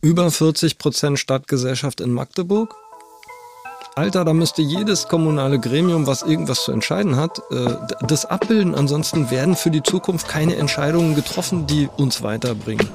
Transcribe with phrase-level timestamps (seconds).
[0.00, 2.74] über 40 Prozent Stadtgesellschaft in Magdeburg.
[3.96, 7.74] Alter, da müsste jedes kommunale Gremium, was irgendwas zu entscheiden hat, äh,
[8.06, 8.74] das abbilden.
[8.76, 12.88] Ansonsten werden für die Zukunft keine Entscheidungen getroffen, die uns weiterbringen.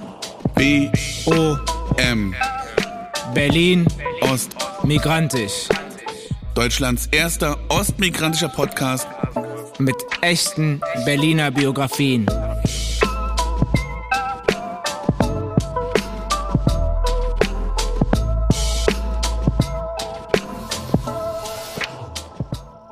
[0.55, 0.89] B
[1.25, 1.57] O
[1.97, 2.33] M
[3.33, 3.85] Berlin
[4.21, 5.67] Ost migrantisch
[6.55, 9.07] Deutschlands erster ostmigrantischer Podcast.
[9.79, 12.27] mit echten Berliner Biografien.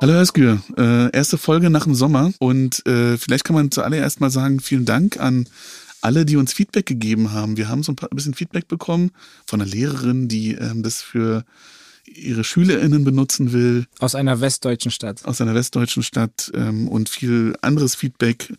[0.02, 4.20] Hallo Herr Skür, äh, erste Folge nach dem Sommer und äh, vielleicht kann man zuallererst
[4.20, 5.46] mal sagen, vielen Dank an
[6.00, 7.56] alle, die uns Feedback gegeben haben.
[7.56, 9.12] Wir haben so ein, paar, ein bisschen Feedback bekommen
[9.46, 11.44] von einer Lehrerin, die ähm, das für
[12.04, 15.24] ihre SchülerInnen benutzen will, Aus einer westdeutschen Stadt.
[15.24, 18.52] aus einer westdeutschen Stadt ähm, und viel anderes Feedback,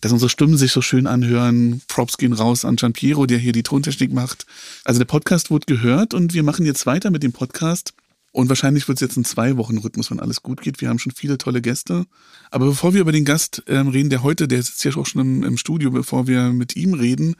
[0.00, 1.80] dass unsere Stimmen sich so schön anhören.
[1.86, 4.46] Props gehen raus an Gian Piero, der hier die Tontechnik macht.
[4.84, 7.94] Also der Podcast wurde gehört und wir machen jetzt weiter mit dem Podcast.
[8.38, 10.80] Und wahrscheinlich wird es jetzt ein Zwei-Wochen-Rhythmus, wenn alles gut geht.
[10.80, 12.04] Wir haben schon viele tolle Gäste.
[12.52, 15.22] Aber bevor wir über den Gast ähm, reden, der heute, der sitzt ja auch schon
[15.22, 17.34] im, im Studio, bevor wir mit ihm reden,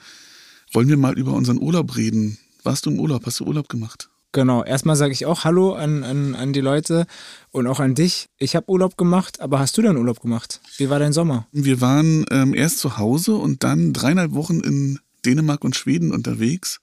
[0.73, 2.39] wollen wir mal über unseren Urlaub reden.
[2.64, 3.25] Warst du im Urlaub?
[3.27, 4.11] Hast du Urlaub gemacht?
[4.33, 7.06] Genau, erstmal sage ich auch Hallo an, an, an die Leute
[7.53, 8.28] und auch an dich.
[8.36, 10.61] Ich habe Urlaub gemacht, aber hast du denn Urlaub gemacht?
[10.78, 11.47] Wie war dein Sommer?
[11.53, 16.80] Wir waren ähm, erst zu Hause und dann dreieinhalb Wochen in Dänemark und Schweden unterwegs.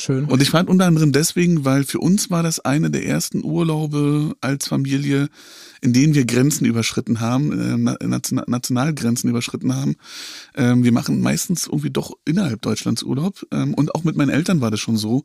[0.00, 0.26] Schön.
[0.26, 4.36] Und ich fand unter anderem deswegen, weil für uns war das eine der ersten Urlaube
[4.40, 5.28] als Familie,
[5.80, 9.96] in denen wir Grenzen überschritten haben, äh, na- Nation Nationalgrenzen überschritten haben.
[10.54, 13.44] Ähm, wir machen meistens irgendwie doch innerhalb Deutschlands Urlaub.
[13.50, 15.24] Ähm, und auch mit meinen Eltern war das schon so.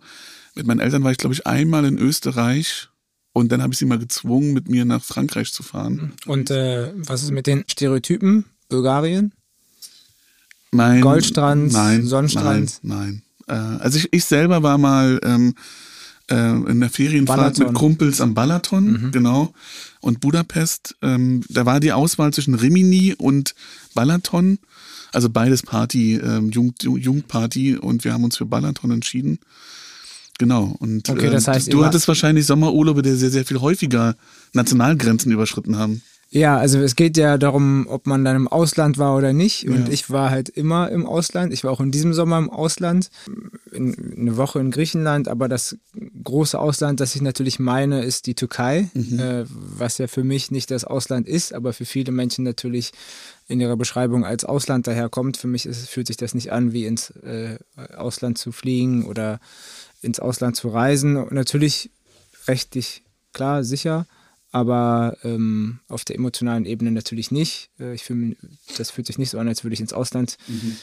[0.56, 2.90] Mit meinen Eltern war ich, glaube ich, einmal in Österreich
[3.32, 6.14] und dann habe ich sie mal gezwungen, mit mir nach Frankreich zu fahren.
[6.26, 8.46] Und äh, was ist mit den Stereotypen?
[8.70, 9.34] Bulgarien?
[10.72, 12.80] Mein, Goldstrand, nein, Sonnenstrand?
[12.82, 13.22] Nein, nein.
[13.48, 15.56] Äh, also ich, ich selber war mal ähm,
[16.30, 17.66] äh, in der Ferienfahrt Balaton.
[17.68, 19.54] mit Kumpels am Balaton, genau.
[20.02, 23.56] Und Budapest, ähm, da war die Auswahl zwischen Rimini und
[23.94, 24.60] Balaton.
[25.12, 29.40] Also beides Party, ähm, Jugend, Jugendparty und wir haben uns für Balaton entschieden.
[30.40, 30.76] Genau.
[30.80, 34.16] Und Okay, das äh, heißt, du ihr hattest wahrscheinlich Sommerurlaube, die sehr, sehr viel häufiger
[34.54, 36.02] Nationalgrenzen überschritten haben.
[36.36, 39.68] Ja, also es geht ja darum, ob man dann im Ausland war oder nicht.
[39.70, 39.94] Und Ja.
[39.94, 41.54] ich war halt immer im Ausland.
[41.54, 43.12] Ich war auch in diesem Sommer im Ausland,
[43.72, 45.28] in, eine Woche in Griechenland.
[45.28, 45.78] Aber das
[46.24, 50.72] große Ausland, das ich natürlich meine, ist die Türkei, äh, was ja für mich nicht
[50.72, 52.94] das Ausland ist, aber für viele Menschen natürlich
[53.48, 55.38] in ihrer Beschreibung als Ausland daherkommt.
[55.38, 57.60] Für mich ist, fühlt sich das nicht an, wie ins äh,
[57.96, 59.40] Ausland zu fliegen oder
[60.02, 61.16] ins Ausland zu reisen.
[61.16, 61.92] Und natürlich
[62.48, 64.08] rechtlich klar, sicher,
[64.54, 67.72] aber ähm, auf der emotionalen Ebene natürlich nicht.
[67.80, 68.38] Äh, ich fühl,
[68.78, 70.38] das fühlt sich nicht so an, als würde ich ins Ausland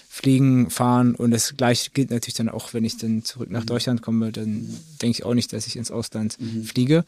[0.09, 1.15] fliegen, fahren.
[1.15, 4.67] Und das gleiche gilt natürlich dann auch, wenn ich dann zurück nach Deutschland komme, dann
[5.01, 7.05] denke ich auch nicht, dass ich ins Ausland fliege.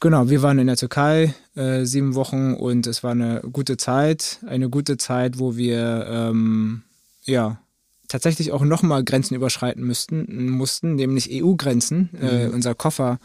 [0.00, 4.40] Genau, wir waren in der Türkei äh, sieben Wochen und es war eine gute Zeit.
[4.46, 6.82] Eine gute Zeit, wo wir ähm,
[7.24, 7.60] ja
[8.08, 12.10] tatsächlich auch nochmal Grenzen überschreiten müssten, mussten, nämlich EU-Grenzen.
[12.20, 13.20] Äh, unser Koffer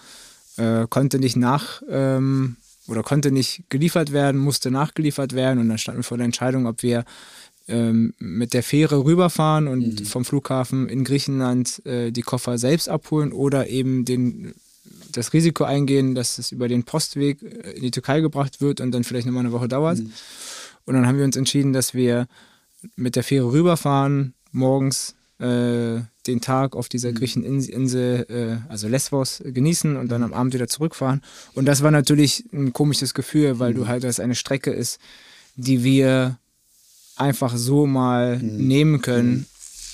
[0.57, 5.59] äh, konnte nicht nach ähm, oder konnte nicht geliefert werden, musste nachgeliefert werden.
[5.59, 7.05] Und dann standen wir vor der Entscheidung, ob wir
[7.67, 13.31] ähm, mit der Fähre rüberfahren und vom Flughafen in Griechenland äh, die Koffer selbst abholen
[13.31, 14.53] oder eben den,
[15.11, 18.91] das Risiko eingehen, dass es über den Postweg äh, in die Türkei gebracht wird und
[18.91, 19.99] dann vielleicht nochmal eine Woche dauert.
[20.85, 22.27] Und dann haben wir uns entschieden, dass wir
[22.97, 30.09] mit der Fähre rüberfahren, morgens den Tag auf dieser Griecheninsel, äh, also Lesbos, genießen und
[30.09, 31.21] dann am Abend wieder zurückfahren.
[31.53, 34.99] Und das war natürlich ein komisches Gefühl, weil du halt, das eine Strecke ist,
[35.55, 36.37] die wir
[37.15, 39.45] einfach so mal nehmen können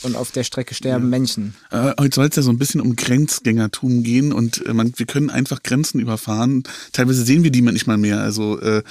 [0.04, 1.56] und auf der Strecke sterben Menschen.
[1.72, 5.06] Äh, heute soll es ja so ein bisschen um Grenzgängertum gehen und äh, man, wir
[5.06, 6.64] können einfach Grenzen überfahren.
[6.94, 8.22] Teilweise sehen wir die manchmal mehr.
[8.22, 8.82] Also äh,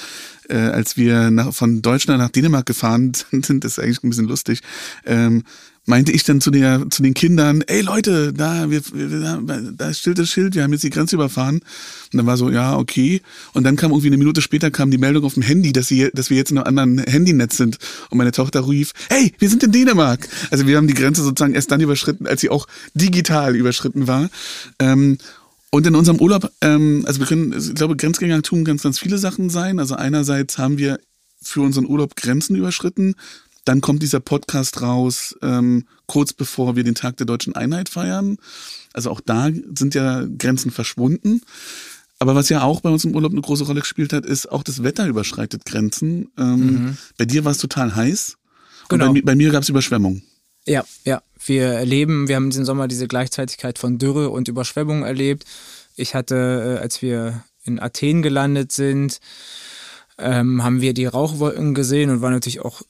[0.48, 4.28] äh, als wir nach, von Deutschland nach Dänemark gefahren sind, das ist eigentlich ein bisschen
[4.28, 4.60] lustig.
[5.06, 5.44] Ähm,
[5.88, 10.19] meinte ich dann zu, der, zu den Kindern, ey Leute, da, wir, wir, da steht
[10.19, 11.56] das Schild, wir haben jetzt die Grenze überfahren.
[11.56, 13.23] Und dann war so, ja, okay.
[13.55, 16.11] Und dann kam irgendwie eine Minute später kam die Meldung auf dem Handy, dass, sie,
[16.12, 17.79] dass wir jetzt in einem anderen Handynetz sind.
[18.11, 20.29] Und meine Tochter rief, hey, wir sind in Dänemark.
[20.50, 24.29] Also wir haben die Grenze sozusagen erst dann überschritten, als sie auch digital überschritten war.
[24.79, 25.17] Ähm,
[25.70, 29.17] und in unserem Urlaub, ähm, also wir können, ich glaube, Grenzgänger tun ganz, ganz viele
[29.17, 29.79] Sachen sein.
[29.79, 30.99] Also einerseits haben wir
[31.41, 33.14] für unseren Urlaub Grenzen überschritten.
[33.69, 38.38] Dann kommt dieser Podcast raus, ähm, kurz bevor wir den Tag der deutschen Einheit feiern.
[38.94, 41.43] Also auch da sind ja Grenzen verschwunden.
[42.19, 44.62] Aber was ja auch bei uns im Urlaub eine große Rolle gespielt hat, ist auch
[44.62, 46.31] das Wetter überschreitet Grenzen.
[46.38, 48.38] Ähm, Bei dir war es total heiß.
[48.88, 49.09] Genau.
[49.09, 50.23] Und bei, bei mir gab es Überschwemmung.
[50.67, 51.20] Ja, ja.
[51.44, 55.44] wir erleben, wir haben diesen Sommer diese Gleichzeitigkeit von Dürre und Überschwemmung erlebt.
[55.94, 59.20] Ich hatte, äh, als wir in Athen gelandet sind,
[60.17, 62.81] ähm, haben wir die Rauchwolken gesehen und war natürlich auch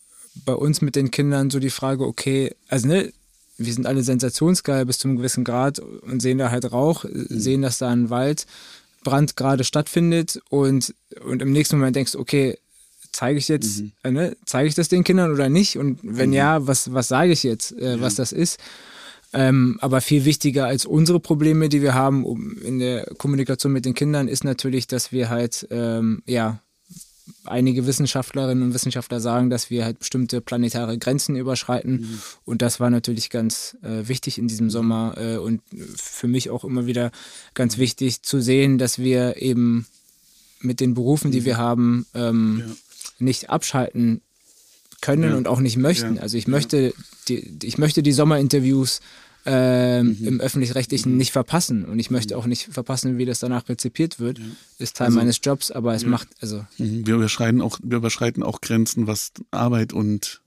[0.44, 3.12] bei uns mit den Kindern so die Frage, okay, also ne,
[3.58, 7.26] wir sind alle sensationsgeil bis zu einem gewissen Grad und sehen da halt Rauch, mhm.
[7.28, 10.94] sehen, dass da ein Waldbrand gerade stattfindet und,
[11.24, 12.58] und im nächsten Moment denkst du, okay,
[13.12, 13.92] zeige ich jetzt, mhm.
[14.04, 15.76] äh, ne, zeige ich das den Kindern oder nicht?
[15.76, 16.36] Und wenn mhm.
[16.36, 18.00] ja, was, was sage ich jetzt, äh, ja.
[18.00, 18.60] was das ist?
[19.32, 23.84] Ähm, aber viel wichtiger als unsere Probleme, die wir haben um, in der Kommunikation mit
[23.84, 26.60] den Kindern, ist natürlich, dass wir halt ähm, ja
[27.44, 31.92] einige Wissenschaftlerinnen und Wissenschaftler sagen, dass wir halt bestimmte planetare Grenzen überschreiten.
[31.92, 32.18] Mhm.
[32.44, 35.60] Und das war natürlich ganz äh, wichtig in diesem Sommer äh, und
[35.96, 37.10] für mich auch immer wieder
[37.54, 39.86] ganz wichtig zu sehen, dass wir eben
[40.60, 41.44] mit den Berufen, die mhm.
[41.44, 42.74] wir haben, ähm, ja.
[43.18, 44.20] nicht abschalten
[45.00, 45.36] können ja.
[45.36, 46.18] und auch nicht möchten.
[46.18, 46.92] Also ich möchte
[47.28, 49.00] die, ich möchte die Sommerinterviews
[49.46, 50.26] ähm, mhm.
[50.26, 51.18] im öffentlich-rechtlichen mhm.
[51.18, 51.84] nicht verpassen.
[51.84, 52.40] Und ich möchte mhm.
[52.40, 54.38] auch nicht verpassen, wie das danach rezipiert wird.
[54.38, 54.44] Ja.
[54.78, 56.08] Ist Teil also, meines Jobs, aber es ja.
[56.08, 56.64] macht, also.
[56.78, 57.06] Mhm.
[57.06, 60.42] Wir überschreiten auch, wir überschreiten auch Grenzen, was Arbeit und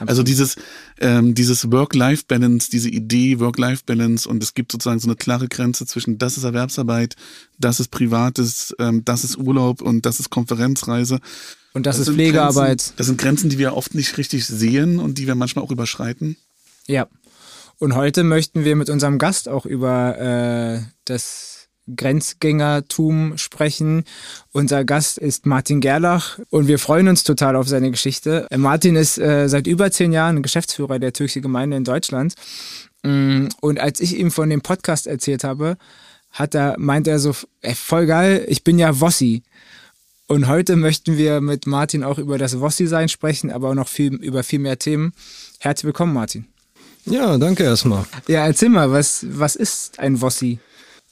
[0.00, 0.56] also dieses,
[0.98, 6.18] ähm, dieses Work-Life-Balance, diese Idee Work-Life-Balance und es gibt sozusagen so eine klare Grenze zwischen
[6.18, 7.14] das ist Erwerbsarbeit,
[7.58, 11.20] das ist Privates, ähm, das ist Urlaub und das ist Konferenzreise.
[11.72, 12.78] Und das, das ist Pflegearbeit.
[12.78, 15.70] Grenzen, das sind Grenzen, die wir oft nicht richtig sehen und die wir manchmal auch
[15.70, 16.36] überschreiten.
[16.86, 17.06] Ja.
[17.78, 24.04] Und heute möchten wir mit unserem Gast auch über äh, das Grenzgängertum sprechen.
[24.52, 28.46] Unser Gast ist Martin Gerlach und wir freuen uns total auf seine Geschichte.
[28.54, 32.34] Martin ist äh, seit über zehn Jahren Geschäftsführer der Türkische Gemeinde in Deutschland.
[33.04, 35.76] Mm, und als ich ihm von dem Podcast erzählt habe,
[36.30, 39.44] hat er, meint er so, ey, voll geil, ich bin ja Wossi.
[40.26, 44.14] Und heute möchten wir mit Martin auch über das Wossi-Sein sprechen, aber auch noch viel,
[44.16, 45.12] über viel mehr Themen.
[45.60, 46.48] Herzlich willkommen, Martin.
[47.04, 48.04] Ja, danke erstmal.
[48.26, 50.58] Ja, erzähl mal, was, was ist ein Wossi?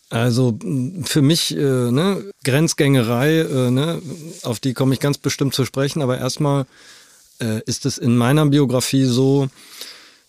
[0.08, 0.56] Also
[1.04, 4.00] für mich, äh, ne, Grenzgängerei, äh, ne,
[4.42, 6.66] auf die komme ich ganz bestimmt zu sprechen, aber erstmal
[7.40, 9.48] äh, ist es in meiner Biografie so,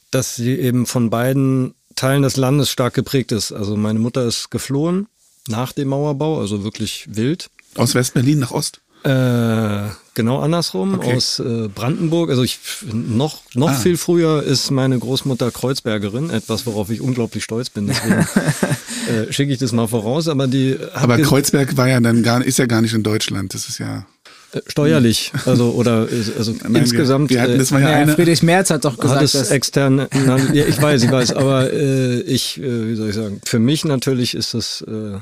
[0.10, 3.52] dass sie eben von beiden Teilen des Landes stark geprägt ist.
[3.52, 5.08] Also meine Mutter ist geflohen
[5.48, 7.50] nach dem Mauerbau, also wirklich wild.
[7.76, 8.82] Aus West-Berlin nach Ost?
[9.04, 11.16] Äh, genau andersrum, okay.
[11.16, 12.30] aus äh, Brandenburg.
[12.30, 12.60] Also ich
[12.92, 13.74] noch, noch ah.
[13.74, 17.88] viel früher ist meine Großmutter Kreuzbergerin, etwas, worauf ich unglaublich stolz bin.
[17.88, 18.16] Deswegen
[19.30, 20.28] äh, schicke ich das mal voraus.
[20.28, 23.54] Aber die Aber Kreuzberg war ja dann gar, ist ja gar nicht in Deutschland.
[23.54, 24.06] Das ist ja.
[24.54, 26.08] Äh, steuerlich, also oder
[26.38, 27.30] also Nein, insgesamt.
[27.30, 29.52] Wir, wir hatten, das war ja, ja eine, Friedrich Merz hat doch gesagt, hat es
[29.52, 29.96] extern.
[30.26, 33.42] Nein, ja, ich weiß, ich weiß, aber äh, ich, äh, wie soll ich sagen?
[33.46, 35.18] Für mich natürlich ist das äh,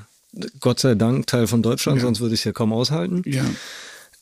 [0.60, 2.04] Gott sei Dank Teil von Deutschland, ja.
[2.04, 3.22] sonst würde ich es ja kaum aushalten.
[3.26, 3.46] Ja.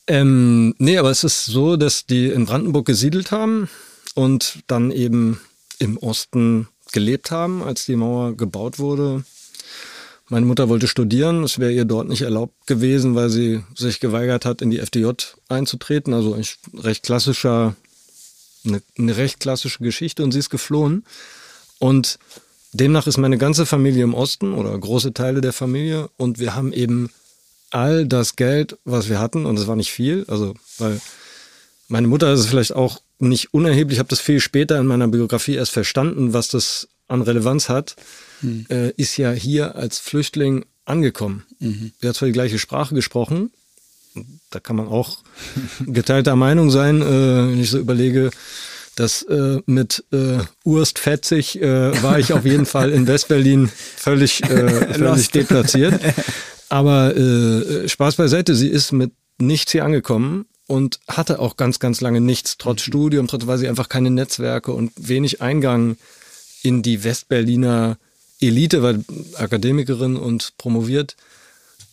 [0.07, 3.69] Ähm, nee, aber es ist so, dass die in Brandenburg gesiedelt haben
[4.15, 5.39] und dann eben
[5.80, 9.24] im Osten gelebt haben, als die Mauer gebaut wurde.
[10.30, 14.45] Meine Mutter wollte studieren, es wäre ihr dort nicht erlaubt gewesen, weil sie sich geweigert
[14.45, 15.12] hat, in die FDJ
[15.48, 16.13] einzutreten.
[16.13, 16.45] Also ein
[16.80, 17.75] recht klassischer,
[18.66, 21.04] eine, eine recht klassische Geschichte und sie ist geflohen.
[21.80, 22.19] Und
[22.74, 26.74] Demnach ist meine ganze Familie im Osten oder große Teile der Familie und wir haben
[26.74, 27.10] eben
[27.70, 31.00] all das Geld, was wir hatten, und es war nicht viel, also weil
[31.88, 35.08] meine Mutter ist es vielleicht auch nicht unerheblich, ich habe das viel später in meiner
[35.08, 37.96] Biografie erst verstanden, was das an Relevanz hat,
[38.42, 38.66] hm.
[38.70, 41.45] äh, ist ja hier als Flüchtling angekommen.
[41.59, 41.92] Mhm.
[42.02, 43.52] Er hat zwar die gleiche Sprache gesprochen,
[44.50, 45.19] da kann man auch
[45.86, 47.06] geteilter Meinung sein, äh,
[47.52, 48.31] wenn ich so überlege,
[48.95, 54.44] das äh, mit äh, Urst fetzig äh, war ich auf jeden Fall in Westberlin völlig,
[54.44, 56.00] äh, völlig deplatziert.
[56.69, 62.02] Aber äh, Spaß beiseite, sie ist mit nichts hier angekommen und hatte auch ganz, ganz
[62.02, 62.92] lange nichts, trotz mhm.
[62.92, 65.97] Studium, trotz weil sie einfach keine Netzwerke und wenig Eingang
[66.62, 67.97] in die Westberliner
[68.40, 69.04] Elite, weil
[69.35, 71.16] Akademikerin und promoviert,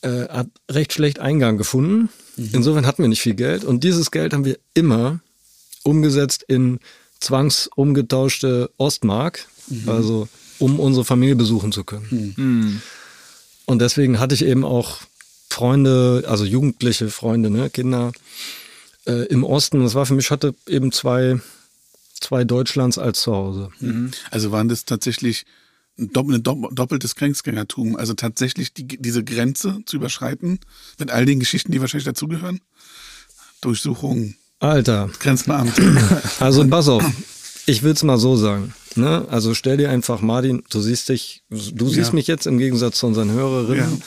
[0.02, 2.08] äh, hat recht schlecht Eingang gefunden.
[2.36, 2.50] Mhm.
[2.52, 5.20] Insofern hatten wir nicht viel Geld und dieses Geld haben wir immer
[5.82, 6.80] umgesetzt in
[7.20, 9.88] zwangsumgetauschte Ostmark, mhm.
[9.88, 12.34] also um unsere Familie besuchen zu können.
[12.36, 12.82] Mhm.
[13.66, 15.00] Und deswegen hatte ich eben auch
[15.48, 18.12] Freunde, also jugendliche Freunde, ne, Kinder
[19.06, 19.82] äh, im Osten.
[19.82, 21.40] Das war für mich, hatte eben zwei,
[22.20, 23.70] zwei Deutschlands als zu Hause.
[23.80, 24.12] Mhm.
[24.30, 25.44] Also waren das tatsächlich
[25.98, 30.60] ein doppeltes Grenzgängertum, also tatsächlich die, diese Grenze zu überschreiten,
[30.98, 32.60] mit all den Geschichten, die wahrscheinlich dazugehören?
[33.60, 35.10] Durchsuchungen, Alter.
[35.18, 35.72] Grenzbeamt.
[36.40, 37.04] Also pass auf,
[37.66, 38.72] ich will es mal so sagen.
[38.96, 39.24] Ne?
[39.30, 42.14] Also stell dir einfach, Martin, du siehst dich, du siehst ja.
[42.14, 44.02] mich jetzt im Gegensatz zu unseren Hörerinnen.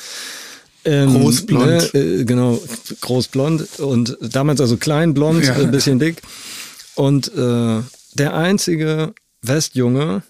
[0.85, 0.91] Ja.
[0.91, 1.93] Ähm, großblond.
[1.93, 2.61] Ne, äh, genau,
[3.01, 5.53] großblond und damals also klein, blond, ja.
[5.55, 6.21] ein bisschen dick.
[6.95, 7.81] Und äh,
[8.15, 10.23] der einzige Westjunge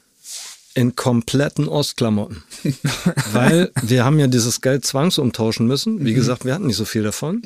[0.76, 2.44] in kompletten Ostklamotten.
[3.34, 6.06] Weil wir haben ja dieses Geld zwangsumtauschen müssen.
[6.06, 6.16] Wie Mhm.
[6.16, 7.42] gesagt, wir hatten nicht so viel davon.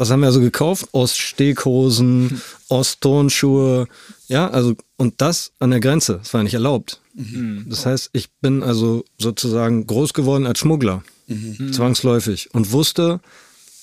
[0.00, 0.88] Was haben wir also gekauft?
[0.92, 3.86] Oststeakhosen, Ostturnschuhe,
[4.28, 6.18] ja, also und das an der Grenze.
[6.22, 7.00] Das war nicht erlaubt.
[7.14, 7.66] Mhm.
[7.68, 11.72] Das heißt, ich bin also sozusagen groß geworden als Schmuggler, Mhm.
[11.74, 13.20] zwangsläufig und wusste,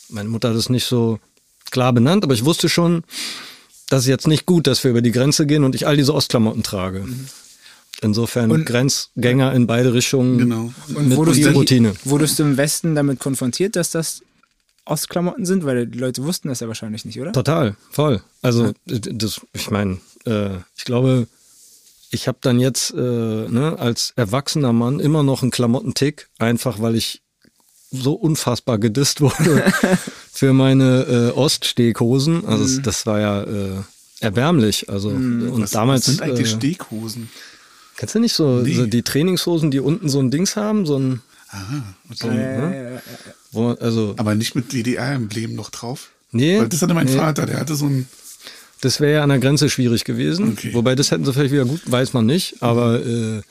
[0.10, 1.20] meine Mutter hat es nicht so
[1.70, 3.04] klar benannt, aber ich wusste schon,
[3.90, 6.14] das ist jetzt nicht gut, dass wir über die Grenze gehen und ich all diese
[6.16, 7.06] Ostklamotten trage.
[8.02, 10.74] Insofern Und- Grenzgänger in beide Richtungen Genau.
[10.96, 11.94] Und mit wurdest, Routine.
[12.04, 14.22] wurdest du im Westen damit konfrontiert, dass das
[14.90, 15.66] Ostklamotten sind?
[15.66, 17.32] Weil die Leute wussten das ja wahrscheinlich nicht, oder?
[17.34, 18.22] Total, voll.
[18.42, 21.28] Also das, ich meine, äh, ich glaube,
[22.10, 26.96] ich habe dann jetzt äh, ne, als erwachsener Mann immer noch einen Klamottentick, einfach weil
[26.96, 27.22] ich
[27.92, 29.64] so unfassbar gedisst wurde
[30.32, 32.46] für meine äh, Oststeakhosen.
[32.46, 32.84] Also Mhm.
[32.84, 33.82] das, war ja äh,
[34.20, 34.90] erbärmlich.
[34.90, 37.30] Also und Was, damals was sind eigentlich äh, Steakhosen?
[37.98, 38.74] kennst du nicht so, Nee.
[38.76, 42.38] so die Trainingshosen, die unten so ein Dings haben, so ein Aha, so okay.
[42.38, 43.02] ein, ne?
[43.58, 46.10] Wo also Aber nicht mit DDR-Emblem noch drauf?
[46.32, 47.16] nee, Weil das hatte mein nee.
[47.18, 48.08] Vater, der hatte so ein.
[48.82, 50.54] Das wäre ja an der Grenze schwierig gewesen.
[50.54, 50.74] Okay.
[50.74, 52.62] Wobei das hätten sie vielleicht wieder gut, weiß man nicht.
[52.62, 53.42] Aber äh,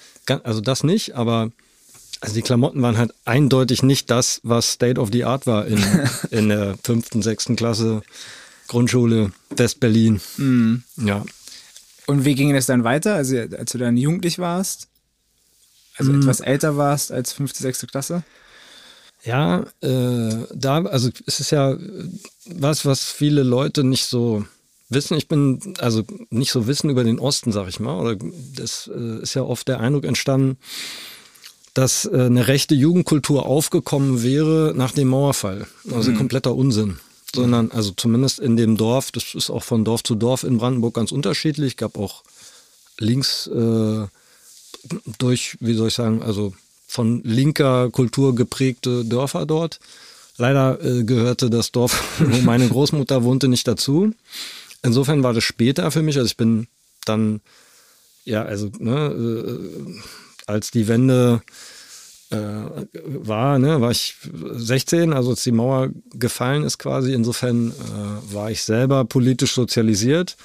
[0.45, 1.17] also das nicht.
[1.17, 1.51] Aber
[2.21, 5.85] also die Klamotten waren halt eindeutig nicht das, was State of the Art war in,
[6.31, 8.03] in der fünften, sechsten Klasse
[8.69, 10.21] Grundschule West-Berlin.
[10.37, 10.83] Mhm.
[10.97, 11.25] Ja.
[12.07, 13.15] Und wie ging das dann weiter?
[13.17, 14.87] Also als du dann jugendlich warst?
[15.97, 16.21] Also Mhm.
[16.23, 18.23] etwas älter warst als fünfte, sechste Klasse?
[19.27, 21.79] Ja, äh, da, also es ist ja äh,
[22.47, 24.45] was, was viele Leute nicht so
[24.89, 25.17] wissen.
[25.17, 27.99] Ich bin, also nicht so wissen über den Osten, sag ich mal.
[27.99, 28.17] Oder
[28.55, 30.59] das äh, ist ja oft der Eindruck entstanden,
[31.75, 35.67] dass äh, eine rechte Jugendkultur aufgekommen wäre nach dem Mauerfall.
[35.93, 36.99] Also kompletter Unsinn.
[37.35, 40.95] Sondern, also zumindest in dem Dorf, das ist auch von Dorf zu Dorf in Brandenburg
[40.95, 41.77] ganz unterschiedlich.
[41.77, 42.23] Gab auch
[42.99, 44.07] links äh,
[45.19, 46.55] durch, wie soll ich sagen, also
[46.87, 49.81] von linker Kultur geprägte Dörfer dort.
[50.39, 54.13] Leider äh, gehörte das Dorf, wo meine Großmutter wohnte, nicht dazu.
[54.83, 56.17] Insofern war das später für mich.
[56.17, 56.69] Also ich bin
[57.05, 57.41] dann,
[58.25, 60.01] ja, also ne, äh,
[60.47, 61.43] als die Wende
[62.31, 64.17] äh, war, ne, war ich
[64.53, 67.13] 16, also als die Mauer gefallen ist quasi.
[67.13, 70.37] Insofern äh, war ich selber politisch sozialisiert.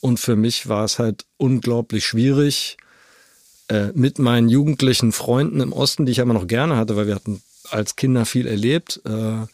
[0.00, 2.76] Und für mich war es halt unglaublich schwierig,
[3.68, 7.14] äh, mit meinen jugendlichen Freunden im Osten, die ich immer noch gerne hatte, weil wir
[7.14, 9.46] hatten als Kinder viel erlebt, äh,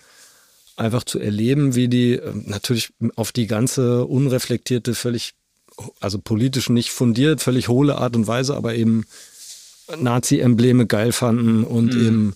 [0.76, 5.34] einfach zu erleben, wie die äh, natürlich auf die ganze unreflektierte, völlig,
[6.00, 9.04] also politisch nicht fundiert, völlig hohle Art und Weise, aber eben
[9.96, 12.34] Nazi-Embleme geil fanden und eben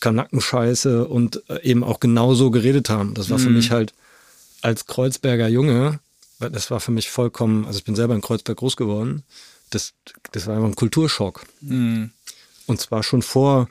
[0.00, 3.14] Kanackenscheiße und äh, eben auch genauso geredet haben.
[3.14, 3.94] Das war für mich halt
[4.62, 6.00] als Kreuzberger Junge,
[6.38, 9.22] weil das war für mich vollkommen, also ich bin selber in Kreuzberg groß geworden,
[9.70, 9.92] das,
[10.32, 11.44] das war einfach ein Kulturschock.
[11.60, 12.10] Mhm.
[12.66, 13.68] Und zwar schon vor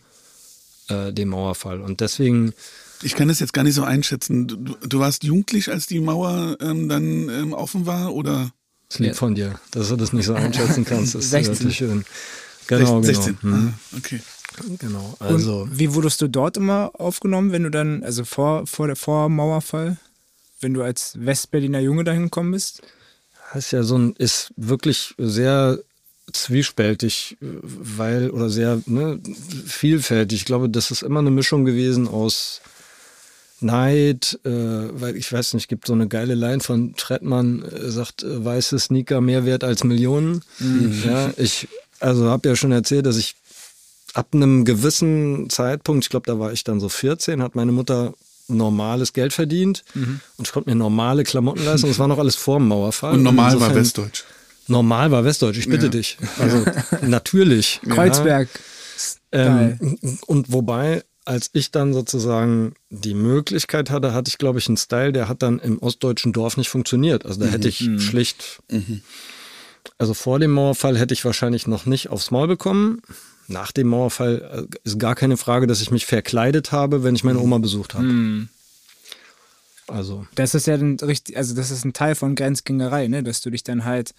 [0.89, 1.81] äh, dem Mauerfall.
[1.81, 2.53] Und deswegen,
[3.03, 4.47] Ich kann das jetzt gar nicht so einschätzen.
[4.47, 8.51] Du, du warst jugendlich, als die Mauer ähm, dann ähm, offen war, oder?
[8.89, 9.19] es liegt Ja.
[9.19, 11.13] von dir, dass du das nicht so einschätzen kannst.
[11.13, 11.53] Das ist 16.
[11.53, 12.05] natürlich schön.
[12.67, 13.01] Genau, Sech- genau.
[13.03, 13.37] 16.
[13.41, 14.21] Hm, Ah, okay.
[14.79, 15.15] genau.
[15.19, 18.95] Und Also, wie wurdest du dort immer aufgenommen, wenn du dann, also vor, vor der
[18.95, 19.97] vor Mauerfall,
[20.61, 22.81] wenn du als Westberliner Junge dahin gekommen bist?
[23.55, 25.79] Ist ja so ein, ist wirklich sehr
[26.33, 29.19] zwiespältig, weil, oder sehr ne,
[29.65, 30.39] vielfältig.
[30.39, 32.61] Ich glaube, das ist immer eine Mischung gewesen aus
[33.59, 38.23] Neid, äh, weil ich weiß nicht, gibt so eine geile Line von Trettmann, äh, sagt,
[38.23, 40.43] äh, weiße Sneaker mehr wert als Millionen.
[41.05, 41.67] Ja, ich,
[41.99, 43.35] also habe ja schon erzählt, dass ich
[44.13, 48.13] ab einem gewissen Zeitpunkt, ich glaube, da war ich dann so 14, hat meine Mutter
[48.47, 51.85] normales Geld verdient und ich konnte mir normale Klamotten leisten.
[51.85, 53.13] Und es war noch alles vor dem Mauerfall.
[53.15, 54.23] Und normal war insofern- Westdeutsch.
[54.69, 55.91] Normal war Westdeutsch, ich bitte Ja.
[55.91, 56.17] dich.
[56.39, 56.65] Also
[57.07, 57.79] natürlich.
[57.87, 58.49] Kreuzberg.
[59.31, 64.77] Ähm, und wobei, als ich dann sozusagen die Möglichkeit hatte, hatte ich, glaube ich, einen
[64.77, 67.25] Style, der hat dann im ostdeutschen Dorf nicht funktioniert.
[67.25, 68.61] Also da hätte ich schlicht,
[69.97, 73.01] also vor dem Mauerfall hätte ich wahrscheinlich noch nicht aufs Maul bekommen.
[73.47, 77.23] Nach dem Mauerfall äh, ist gar keine Frage, dass ich mich verkleidet habe, wenn ich
[77.23, 78.03] meine Oma besucht habe.
[78.03, 78.49] Mhm.
[79.87, 83.23] Also Das ist ja dann richtig, also das ist ein Teil von Grenzgängerei, ne?
[83.23, 84.13] dass du dich dann halt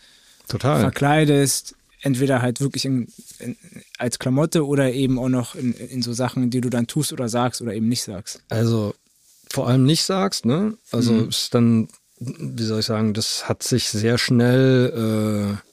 [0.49, 0.80] total.
[0.80, 3.08] verkleidest, entweder halt wirklich in,
[3.38, 3.56] in,
[3.99, 7.28] als Klamotte oder eben auch noch in, in so Sachen, die du dann tust oder
[7.28, 8.40] sagst oder eben nicht sagst.
[8.49, 8.94] Also
[9.50, 10.76] vor allem nicht sagst, ne?
[10.90, 15.67] Also ist dann, wie soll ich sagen, das hat sich sehr schnell äh,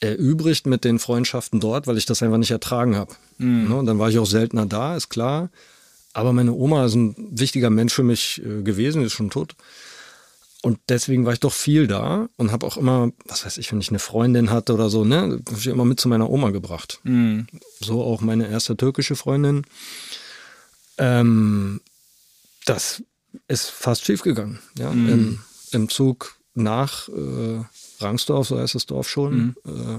[0.00, 3.14] erübrigt mit den Freundschaften dort, weil ich das einfach nicht ertragen habe.
[3.68, 3.76] Ne?
[3.76, 5.50] Und dann war ich auch seltener da, ist klar.
[6.12, 9.54] Aber meine Oma ist ein wichtiger Mensch für mich äh, gewesen, ist schon tot.
[10.62, 13.80] und deswegen war ich doch viel da und habe auch immer, was weiß ich, wenn
[13.80, 16.98] ich eine Freundin hatte oder so, ne, habe ich immer mit zu meiner Oma gebracht.
[17.04, 17.46] Mhm.
[17.78, 19.62] So auch meine erste türkische Freundin.
[20.98, 21.80] Ähm,
[22.64, 23.02] das
[23.46, 24.58] ist fast schief gegangen.
[24.76, 24.90] Ja?
[24.90, 25.08] Mhm.
[25.08, 25.38] Im,
[25.70, 27.62] Im Zug nach äh,
[28.00, 29.36] Rangsdorf, so heißt das Dorf schon.
[29.36, 29.56] Mhm.
[29.66, 29.98] Äh,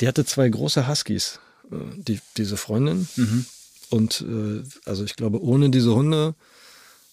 [0.00, 3.08] die hatte zwei große Huskies, äh, die, diese Freundin.
[3.16, 3.46] Mhm.
[3.90, 6.34] Und äh, also ich glaube, ohne diese Hunde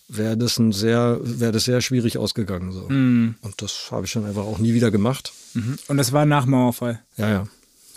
[0.07, 2.71] wäre das ein sehr, wäre das sehr schwierig ausgegangen.
[2.71, 2.87] So.
[2.89, 3.35] Mhm.
[3.41, 5.33] Und das habe ich dann einfach auch nie wieder gemacht.
[5.53, 5.77] Mhm.
[5.87, 7.01] Und das war nach Mauerfall.
[7.17, 7.47] Ja, ja,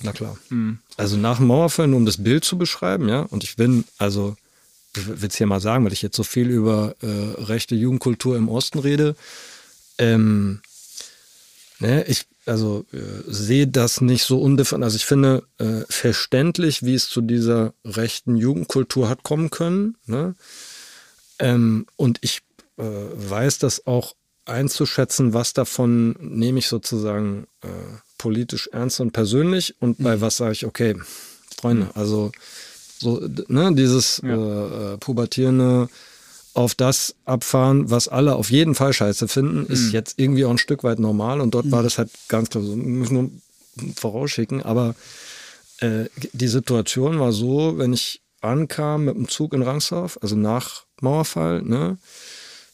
[0.02, 0.38] na klar.
[0.48, 0.78] Mhm.
[0.96, 3.22] Also nach dem Mauerfall, nur um das Bild zu beschreiben, ja.
[3.22, 4.36] Und ich bin, also,
[4.96, 8.36] ich will es hier mal sagen, weil ich jetzt so viel über äh, rechte Jugendkultur
[8.36, 9.16] im Osten rede.
[9.98, 10.60] Ähm,
[11.78, 14.84] ne, ich, also äh, sehe das nicht so undifferent.
[14.84, 19.96] Also ich finde äh, verständlich, wie es zu dieser rechten Jugendkultur hat kommen können.
[20.06, 20.34] Ne?
[21.38, 22.40] Ähm, und ich
[22.78, 27.68] äh, weiß das auch einzuschätzen, was davon nehme ich sozusagen äh,
[28.16, 30.96] politisch ernst und persönlich und bei was sage ich, okay,
[31.60, 32.32] Freunde, also
[32.98, 34.34] so, ne, dieses Ja.
[34.34, 35.88] äh, äh, pubertierende
[36.54, 40.58] auf das abfahren, was alle auf jeden Fall scheiße finden, ist jetzt irgendwie auch ein
[40.58, 41.40] Stück weit normal.
[41.40, 43.30] Und dort war das halt ganz klar so, müssen nur
[43.94, 44.94] vorausschicken, aber
[45.78, 50.84] äh, die Situation war so, wenn ich ankam mit dem Zug in Rangsdorf, also nach
[51.00, 51.98] Mauerfall, ne,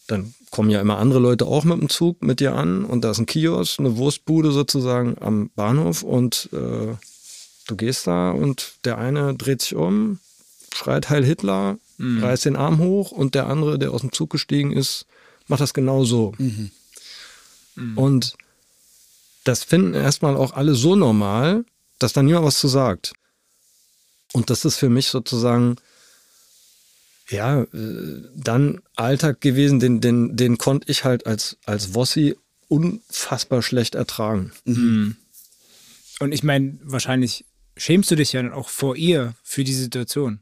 [0.07, 2.85] dann kommen ja immer andere Leute auch mit dem Zug mit dir an.
[2.85, 6.03] Und da ist ein Kiosk, eine Wurstbude sozusagen am Bahnhof.
[6.03, 6.95] Und äh,
[7.67, 10.21] du gehst da und der eine dreht sich um,
[10.73, 14.73] schreit Heil Hitler, reißt den Arm hoch und der andere, der aus dem Zug gestiegen
[14.73, 15.07] ist,
[15.47, 16.33] macht das genau so.
[17.97, 18.37] Und
[19.45, 21.65] das finden erstmal auch alle so normal,
[21.99, 23.13] dass da niemand was zu sagt.
[24.33, 25.77] Und das ist für mich sozusagen,
[27.31, 27.67] ja, äh,
[28.35, 32.37] dann Alltag gewesen, den, den, den konnte ich halt als, als Wossi
[32.69, 34.53] unfassbar schlecht ertragen.
[36.21, 37.45] Und ich meine, wahrscheinlich
[37.77, 40.41] schämst du dich ja dann auch vor ihr für die Situation.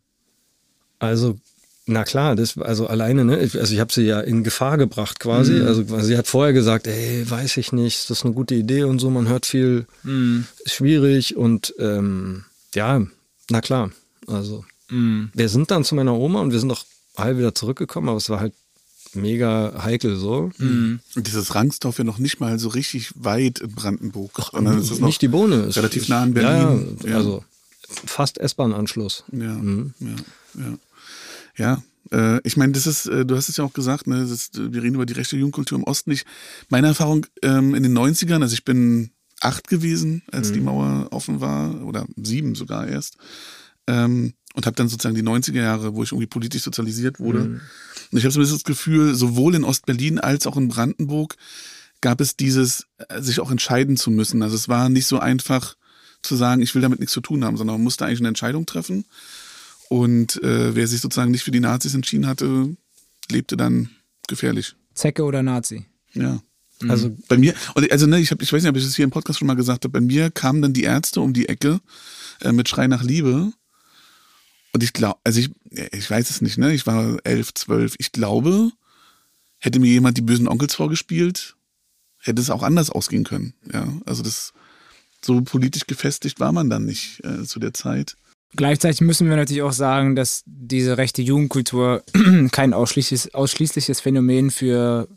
[1.02, 1.38] Also,
[1.86, 5.18] na klar, das, also alleine, ne, ich- also ich habe sie ja in Gefahr gebracht
[5.18, 5.60] quasi.
[5.60, 9.00] Also sie hat vorher gesagt, ey, weiß ich nicht, ist das eine gute Idee und
[9.00, 9.86] so, man hört viel,
[10.64, 13.02] ist schwierig und ähm, ja,
[13.50, 13.90] na klar.
[14.28, 14.64] Also
[15.34, 16.84] wir sind dann zu meiner Oma und wir sind auch
[17.18, 18.52] heil wieder zurückgekommen, aber es war halt
[19.14, 20.50] mega heikel so.
[20.58, 24.30] Und dieses Rangsdorf ja noch nicht mal so richtig weit in Brandenburg.
[24.52, 25.56] sondern es ist Nicht die Bohne.
[25.64, 26.96] ist- relativ nah an Berlin.
[27.02, 27.42] Ja, ja, also
[28.06, 29.24] fast S-Bahn-Anschluss.
[29.32, 29.94] Ja, Mhm.
[30.00, 30.08] ja,
[30.60, 30.78] ja.
[31.56, 34.30] Ja, äh, ich meine, das ist, äh, du hast es ja auch gesagt, ne, das
[34.30, 36.10] ist, wir reden über die rechte Jugendkultur im Osten.
[36.10, 36.24] Ich,
[36.68, 39.10] meine Erfahrung ähm, in den 90ern, also ich bin
[39.40, 43.16] acht gewesen, als die Mauer offen war, oder sieben sogar erst.
[43.86, 47.40] Ähm, und habe dann sozusagen die 90er Jahre, wo ich irgendwie politisch sozialisiert wurde.
[48.12, 51.36] Und ich habe so ein bisschen das Gefühl, sowohl in Ostberlin als auch in Brandenburg
[52.00, 54.42] gab es dieses, äh, sich auch entscheiden zu müssen.
[54.42, 55.76] Also es war nicht so einfach
[56.20, 58.66] zu sagen, ich will damit nichts zu tun haben, sondern man musste eigentlich eine Entscheidung
[58.66, 59.06] treffen.
[59.92, 62.74] Und äh, wer sich sozusagen nicht für die Nazis entschieden hatte,
[63.30, 63.90] lebte dann
[64.26, 64.74] gefährlich.
[64.94, 65.84] Zecke oder Nazi?
[66.14, 66.40] Ja.
[66.88, 67.54] Also Bei mir,
[67.90, 69.54] also ne, ich, hab, ich weiß nicht, ob ich das hier im Podcast schon mal
[69.54, 71.78] gesagt habe, bei mir kamen dann die Ärzte um die Ecke
[72.40, 73.52] äh, mit Schrei nach Liebe.
[74.72, 75.50] Und ich glaube, also ich,
[75.92, 76.72] ich weiß es nicht, ne?
[76.72, 77.94] Ich war elf, zwölf.
[77.98, 78.72] Ich glaube,
[79.58, 81.54] hätte mir jemand die bösen Onkels vorgespielt,
[82.18, 83.52] hätte es auch anders ausgehen können.
[83.70, 84.54] Ja, also das
[85.22, 88.16] so politisch gefestigt war man dann nicht äh, zu der Zeit.
[88.54, 92.02] Gleichzeitig müssen wir natürlich auch sagen, dass diese rechte Jugendkultur
[92.52, 95.08] kein ausschließliches, ausschließliches Phänomen für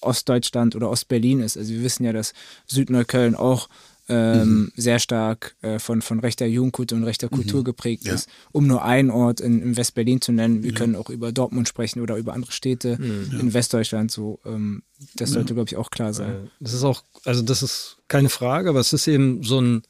[0.00, 1.56] Ostdeutschland oder Ostberlin ist.
[1.56, 2.32] Also wir wissen ja, dass
[2.66, 3.68] Südneukölln auch
[4.10, 8.14] ähm, sehr stark äh, von, von rechter Jugendkultur und rechter Kultur geprägt Ja.
[8.14, 8.28] ist.
[8.52, 12.00] Um nur einen Ort in, in Westberlin zu nennen, wir können auch über Dortmund sprechen
[12.00, 12.98] oder über andere Städte
[13.38, 14.10] in Westdeutschland.
[14.10, 14.82] So, ähm,
[15.16, 16.48] das sollte, glaube ich, auch klar sein.
[16.58, 19.82] Das ist auch, also das ist keine Frage, aber es ist eben so ein,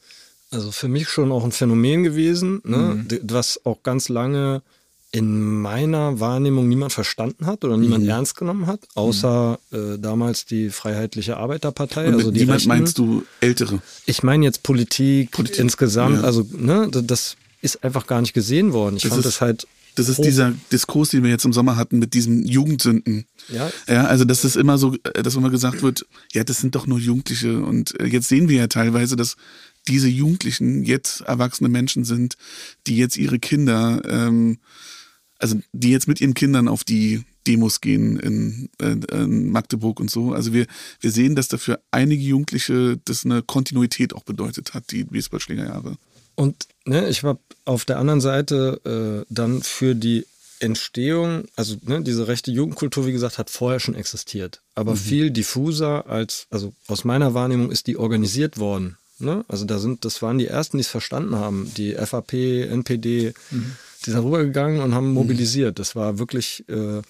[0.51, 4.63] also für mich schon auch ein Phänomen gewesen, ne, d- was auch ganz lange
[5.11, 10.69] in meiner Wahrnehmung niemand verstanden hat oder niemand ernst genommen hat, außer äh, damals die
[10.69, 12.09] Freiheitliche Arbeiterpartei.
[12.09, 12.69] Und also die niemand Rechten.
[12.69, 13.81] meinst du Ältere?
[14.05, 16.25] Ich meine jetzt Politik, Politik, insgesamt, ja.
[16.25, 18.97] also ne, das ist einfach gar nicht gesehen worden.
[18.97, 21.77] Ich Das fand ist- das halt Das ist dieser Diskurs, den wir jetzt im Sommer
[21.77, 23.25] hatten mit diesen Jugendsünden.
[23.49, 23.71] Ja.
[23.89, 26.87] Ja, also dass das immer so, äh, dass immer gesagt wird, ja, das sind doch
[26.87, 27.59] nur Jugendliche.
[27.63, 29.37] Und äh, jetzt sehen wir ja teilweise, dass
[29.87, 32.37] diese Jugendlichen jetzt erwachsene Menschen sind,
[32.87, 34.59] die jetzt ihre Kinder, ähm,
[35.38, 40.33] also die jetzt mit ihren Kindern auf die Demos gehen in, in Magdeburg und so.
[40.33, 40.67] Also wir,
[41.01, 45.97] wir sehen, dass dafür einige Jugendliche das eine Kontinuität auch bedeutet hat, die Baseballschlägerjahre.
[46.35, 50.27] Und ne, ich war auf der anderen Seite äh, dann für die
[50.61, 54.99] Entstehung, also ne, diese rechte Jugendkultur, wie gesagt, hat vorher schon existiert, aber mhm.
[54.99, 58.97] viel diffuser als, also aus meiner Wahrnehmung ist die organisiert worden.
[59.18, 59.44] Ne?
[59.48, 61.72] Also da sind, das waren die ersten, die es verstanden haben.
[61.76, 63.76] Die FAP, NPD, mhm.
[64.07, 65.78] die sind rübergegangen und haben mobilisiert.
[65.78, 67.02] Das war wirklich äh,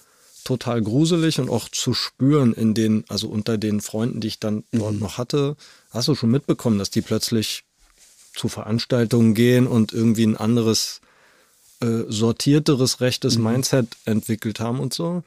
[0.45, 4.65] total gruselig und auch zu spüren in den, also unter den Freunden, die ich dann
[4.73, 4.79] mhm.
[4.79, 5.57] dort noch hatte,
[5.91, 7.65] hast du schon mitbekommen, dass die plötzlich
[8.35, 11.01] zu Veranstaltungen gehen und irgendwie ein anderes
[11.81, 13.45] äh, sortierteres rechtes mhm.
[13.45, 15.23] Mindset entwickelt haben und so.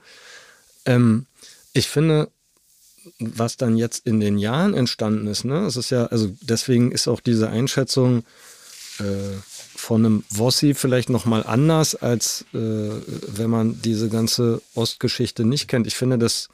[0.85, 1.27] Ähm,
[1.73, 2.29] ich finde,
[3.19, 7.07] was dann jetzt in den Jahren entstanden ist, ne, es ist ja, also deswegen ist
[7.07, 8.23] auch diese Einschätzung
[8.99, 9.37] äh,
[9.75, 15.87] von einem Wossi vielleicht nochmal anders, als äh, wenn man diese ganze Ostgeschichte nicht kennt.
[15.87, 16.49] Ich finde, dass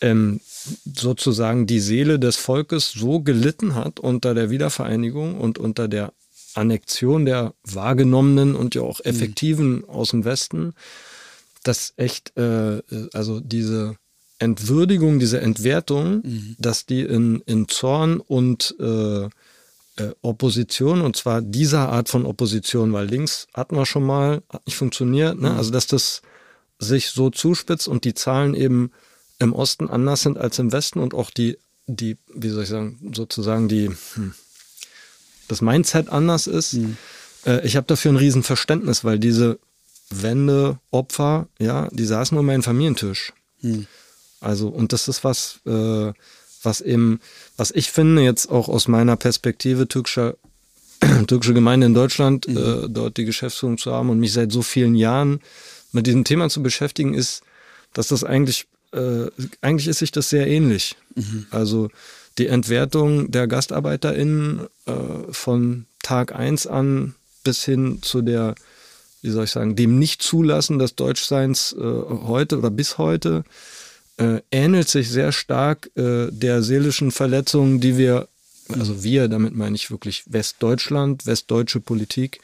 [0.00, 0.40] ähm,
[0.84, 6.12] sozusagen die Seele des Volkes so gelitten hat unter der Wiedervereinigung und unter der
[6.54, 9.10] Annexion der wahrgenommenen und ja auch mhm.
[9.10, 9.84] effektiven mhm.
[9.88, 10.74] aus dem Westen,
[11.62, 13.96] dass echt, äh, also diese
[14.42, 16.56] Entwürdigung, diese Entwertung, mhm.
[16.58, 19.28] dass die in, in Zorn und äh, äh,
[20.20, 24.76] Opposition, und zwar dieser Art von Opposition, weil links hatten wir schon mal, hat nicht
[24.76, 25.50] funktioniert, ne?
[25.50, 25.56] Mhm.
[25.56, 26.22] also dass das
[26.78, 28.90] sich so zuspitzt und die Zahlen eben
[29.38, 33.12] im Osten anders sind als im Westen und auch die, die, wie soll ich sagen,
[33.14, 34.34] sozusagen die, hm,
[35.46, 36.74] das Mindset anders ist.
[36.74, 36.96] Mhm.
[37.46, 39.60] Äh, ich habe dafür ein Riesenverständnis, weil diese
[40.10, 43.32] Wende, Opfer, ja, die saßen nur meinen Familientisch.
[43.60, 43.86] Mhm.
[44.42, 46.12] Also, und das ist was, äh,
[46.62, 47.20] was eben,
[47.56, 50.36] was ich finde, jetzt auch aus meiner Perspektive türkischer,
[51.26, 52.56] türkische Gemeinde in Deutschland, mhm.
[52.56, 55.40] äh, dort die Geschäftsführung zu haben und mich seit so vielen Jahren
[55.92, 57.42] mit diesem Thema zu beschäftigen, ist,
[57.92, 59.26] dass das eigentlich, äh,
[59.60, 60.96] eigentlich ist sich das sehr ähnlich.
[61.14, 61.46] Mhm.
[61.50, 61.90] Also
[62.38, 64.92] die Entwertung der GastarbeiterInnen äh,
[65.30, 68.54] von Tag 1 an bis hin zu der,
[69.20, 73.44] wie soll ich sagen, dem Nicht-Zulassen des Deutschseins äh, heute oder bis heute
[74.18, 78.28] äh, ähnelt sich sehr stark äh, der seelischen Verletzung, die wir,
[78.68, 82.40] also wir, damit meine ich wirklich Westdeutschland, westdeutsche Politik,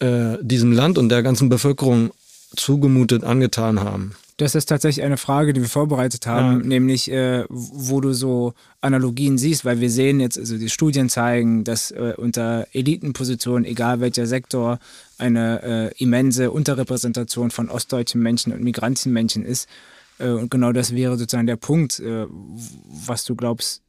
[0.00, 2.10] äh, diesem Land und der ganzen Bevölkerung
[2.56, 4.14] zugemutet angetan haben.
[4.38, 6.66] Das ist tatsächlich eine Frage, die wir vorbereitet haben, ja.
[6.66, 11.64] nämlich äh, wo du so Analogien siehst, weil wir sehen jetzt, also die Studien zeigen,
[11.64, 14.78] dass äh, unter Elitenpositionen, egal welcher Sektor,
[15.18, 15.62] eine
[15.96, 19.68] äh, immense Unterrepräsentation von ostdeutschen Menschen und Migrantenmenschen ist.
[20.18, 23.82] Äh, und genau das wäre sozusagen der Punkt, äh, was du glaubst,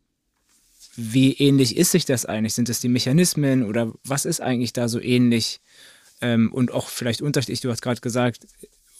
[0.96, 2.54] wie ähnlich ist sich das eigentlich?
[2.54, 5.62] Sind es die Mechanismen oder was ist eigentlich da so ähnlich?
[6.22, 8.46] Ähm, und auch vielleicht unterschiedlich, du hast gerade gesagt,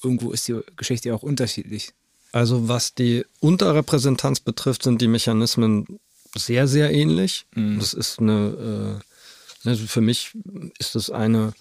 [0.04, 1.92] irgendwo ist die Geschichte auch unterschiedlich.
[2.32, 6.00] Also was die Unterrepräsentanz betrifft, sind die Mechanismen
[6.36, 7.48] sehr, sehr ähnlich.
[7.56, 7.80] Mhm.
[7.80, 9.02] Das ist eine,
[9.66, 10.32] also für mich
[10.78, 11.54] ist das eine,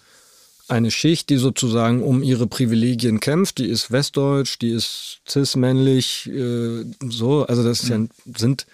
[0.69, 3.57] eine Schicht, die sozusagen um ihre Privilegien kämpft.
[3.57, 7.45] Die ist westdeutsch, die ist cis-männlich, äh, so.
[7.45, 8.09] Also das mhm.
[8.25, 8.65] ja, sind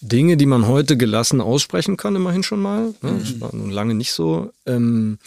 [0.00, 2.94] Dinge, die man heute gelassen aussprechen kann, immerhin schon mal.
[3.02, 3.18] Ne?
[3.20, 4.52] Das war nun lange nicht so.
[4.66, 5.18] Ähm,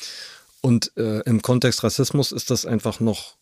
[0.61, 3.35] und äh, im Kontext Rassismus ist das einfach noch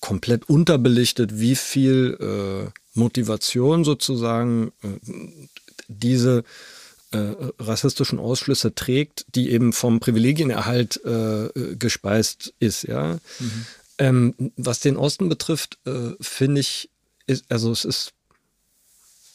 [0.00, 4.88] komplett unterbelichtet, wie viel äh, Motivation sozusagen äh,
[5.88, 6.44] diese
[7.58, 12.84] rassistischen Ausschlüsse trägt, die eben vom Privilegienerhalt äh, gespeist ist.
[12.84, 13.18] Ja?
[13.38, 13.66] Mhm.
[13.98, 16.90] Ähm, was den Osten betrifft, äh, finde ich,
[17.26, 18.12] ist, also es ist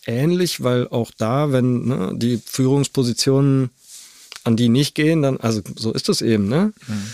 [0.05, 3.69] ähnlich, weil auch da, wenn ne, die Führungspositionen
[4.43, 6.73] an die nicht gehen, dann, also so ist es eben, ne?
[6.87, 7.13] Mhm.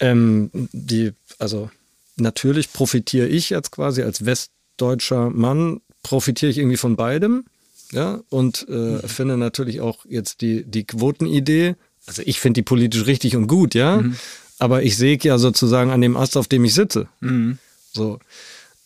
[0.00, 1.70] Ähm, die, also
[2.16, 7.44] natürlich profitiere ich jetzt quasi als westdeutscher Mann, profitiere ich irgendwie von beidem.
[7.92, 9.00] Ja, und äh, mhm.
[9.06, 13.74] finde natürlich auch jetzt die, die Quotenidee, also ich finde die politisch richtig und gut,
[13.74, 14.16] ja, mhm.
[14.58, 17.08] aber ich säge ja sozusagen an dem Ast, auf dem ich sitze.
[17.20, 17.58] Mhm.
[17.92, 18.18] So.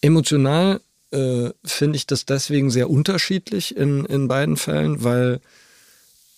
[0.01, 0.81] Emotional
[1.11, 5.41] äh, finde ich das deswegen sehr unterschiedlich in, in beiden Fällen, weil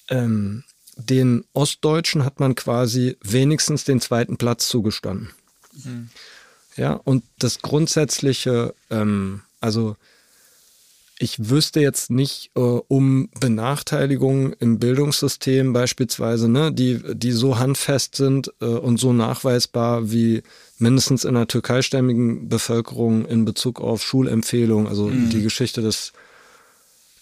[0.08, 0.64] ähm,
[0.96, 5.30] den Ostdeutschen hat man quasi wenigstens den zweiten Platz zugestanden.
[5.84, 6.10] Mhm.
[6.76, 9.96] Ja, und das Grundsätzliche, ähm, also
[11.22, 18.16] ich wüsste jetzt nicht äh, um Benachteiligungen im Bildungssystem beispielsweise, ne, die, die so handfest
[18.16, 20.42] sind äh, und so nachweisbar wie
[20.78, 24.86] mindestens in der türkeistämmigen Bevölkerung in Bezug auf Schulempfehlungen.
[24.86, 25.28] Also mhm.
[25.28, 26.14] die Geschichte des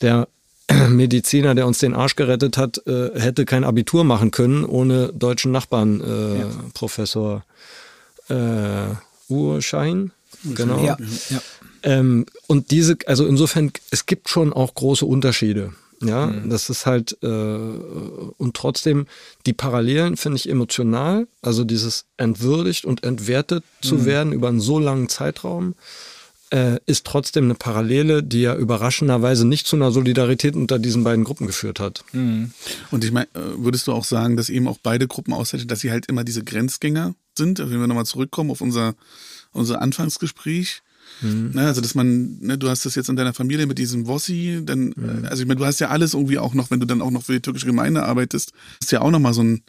[0.01, 0.29] der
[0.89, 5.51] Mediziner, der uns den Arsch gerettet hat, äh, hätte kein Abitur machen können ohne deutschen
[5.51, 6.51] Nachbarn, äh, ja.
[6.73, 7.45] Professor
[8.29, 8.95] äh,
[9.29, 10.13] Urschein.
[10.45, 10.85] Genau.
[10.85, 10.97] Ja,
[11.31, 11.41] ja.
[11.83, 15.73] Ähm, und diese, also insofern, es gibt schon auch große Unterschiede.
[16.01, 16.49] Ja, mhm.
[16.49, 19.07] das ist halt, äh, und trotzdem,
[19.47, 24.05] die Parallelen finde ich emotional, also dieses entwürdigt und entwertet zu mhm.
[24.05, 25.75] werden über einen so langen Zeitraum,
[26.51, 31.25] äh, ist trotzdem eine Parallele, die ja überraschenderweise nicht zu einer Solidarität unter diesen beiden
[31.25, 32.05] Gruppen geführt hat.
[32.13, 32.53] Mhm.
[32.91, 35.81] Und ich meine, äh, würdest du auch sagen, dass eben auch beide Gruppen auszeichnen, dass
[35.81, 38.95] sie halt immer diese Grenzgänger sind, wenn wir nochmal zurückkommen auf unser,
[39.53, 40.83] unser Anfangsgespräch?
[41.21, 41.51] Mhm.
[41.55, 44.61] Ne, also, dass man, ne, du hast das jetzt in deiner Familie mit diesem Wossi,
[44.65, 45.27] dann, mhm.
[45.29, 47.25] also ich meine, du hast ja alles irgendwie auch noch, wenn du dann auch noch
[47.25, 49.63] für die türkische Gemeinde arbeitest, hast ja auch nochmal so ein,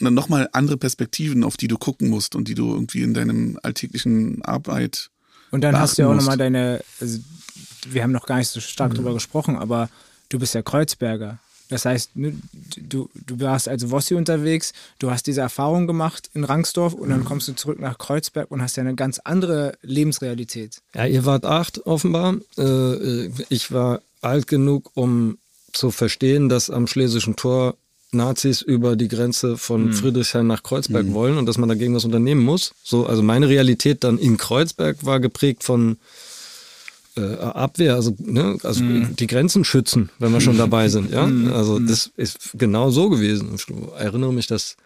[0.00, 3.58] dann nochmal andere Perspektiven, auf die du gucken musst und die du irgendwie in deinem
[3.62, 5.10] alltäglichen Arbeit
[5.50, 7.18] und dann hast du ja auch nochmal deine, also
[7.88, 8.96] wir haben noch gar nicht so stark mhm.
[8.96, 9.88] drüber gesprochen, aber
[10.28, 11.38] du bist ja Kreuzberger.
[11.68, 12.34] Das heißt, ne,
[12.76, 17.20] du, du warst als Wossi unterwegs, du hast diese Erfahrung gemacht in Rangsdorf und dann
[17.20, 17.24] mhm.
[17.24, 20.80] kommst du zurück nach Kreuzberg und hast ja eine ganz andere Lebensrealität.
[20.94, 22.36] Ja, ihr wart acht offenbar.
[22.56, 25.38] Äh, ich war alt genug, um
[25.72, 27.76] zu verstehen, dass am Schlesischen Tor
[28.10, 29.92] Nazis über die Grenze von mhm.
[29.92, 31.14] Friedrichshain nach Kreuzberg mhm.
[31.14, 32.72] wollen und dass man dagegen was unternehmen muss.
[32.82, 35.98] So, also meine Realität dann in Kreuzberg war geprägt von
[37.18, 39.16] äh, Abwehr, also, ne, also mhm.
[39.16, 41.10] die Grenzen schützen, wenn wir schon dabei sind.
[41.10, 41.26] Ja?
[41.26, 41.52] Mhm.
[41.52, 41.86] Also mhm.
[41.86, 43.54] das ist genau so gewesen.
[43.54, 43.66] Ich
[43.98, 44.76] erinnere mich, dass,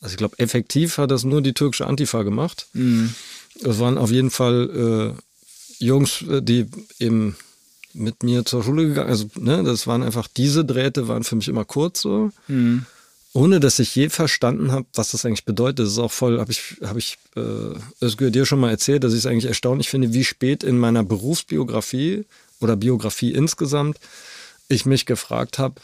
[0.00, 2.66] also ich glaube, effektiv hat das nur die türkische Antifa gemacht.
[2.72, 3.14] Mhm.
[3.62, 6.66] Das waren auf jeden Fall äh, Jungs, äh, die
[6.98, 7.36] eben
[7.92, 9.08] mit mir zur Schule gegangen.
[9.08, 12.30] Also, ne, das waren einfach, diese Drähte waren für mich immer kurz so.
[12.48, 12.86] Mhm.
[13.36, 15.80] Ohne dass ich je verstanden habe, was das eigentlich bedeutet.
[15.80, 19.12] Das ist auch voll, habe ich, habe ich äh, Özgür dir schon mal erzählt, dass
[19.12, 22.26] ich es eigentlich erstaunlich finde, wie spät in meiner Berufsbiografie
[22.60, 23.98] oder Biografie insgesamt
[24.68, 25.74] ich mich gefragt habe,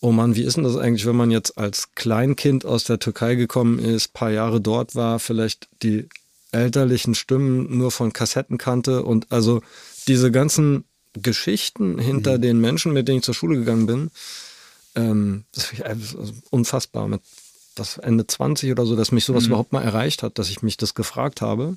[0.00, 3.34] oh Mann, wie ist denn das eigentlich, wenn man jetzt als Kleinkind aus der Türkei
[3.34, 6.06] gekommen ist, paar Jahre dort war, vielleicht die
[6.52, 9.62] elterlichen Stimmen nur von Kassetten kannte und also
[10.06, 10.84] diese ganzen
[11.14, 12.42] Geschichten hinter mhm.
[12.42, 14.10] den Menschen, mit denen ich zur Schule gegangen bin,
[14.94, 17.08] ähm, das ist also unfassbar.
[17.08, 17.22] Mit
[17.74, 19.50] das Ende 20 oder so, dass mich sowas mhm.
[19.50, 21.76] überhaupt mal erreicht hat, dass ich mich das gefragt habe.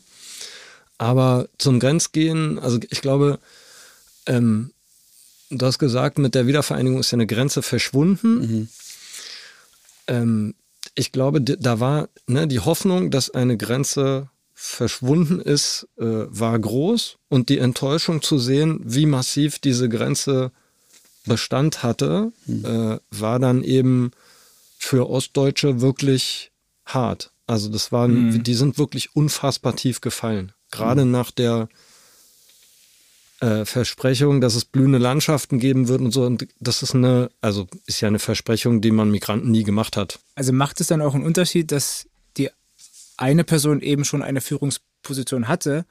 [0.98, 3.40] Aber zum Grenzgehen, also ich glaube,
[4.26, 4.72] ähm,
[5.50, 8.40] du hast gesagt, mit der Wiedervereinigung ist ja eine Grenze verschwunden.
[8.40, 8.70] Mhm.
[10.08, 10.56] Ähm,
[10.96, 17.18] ich glaube, da war ne, die Hoffnung, dass eine Grenze verschwunden ist, äh, war groß
[17.30, 20.52] und die Enttäuschung zu sehen, wie massiv diese Grenze
[21.26, 22.66] Bestand hatte, mhm.
[22.66, 24.12] äh, war dann eben
[24.78, 26.52] für Ostdeutsche wirklich
[26.86, 27.32] hart.
[27.48, 28.44] Also das waren, mhm.
[28.44, 30.52] die sind wirklich unfassbar tief gefallen.
[30.72, 31.12] Gerade mhm.
[31.12, 31.70] nach der
[33.40, 36.26] äh, Versprechung, dass es blühende Landschaften geben wird und so.
[36.26, 40.20] Und das ist eine, also ist ja eine Versprechung, die man Migranten nie gemacht hat.
[40.36, 42.08] Also macht es dann auch einen Unterschied, dass
[43.18, 45.86] eine Person eben schon eine Führungsposition hatte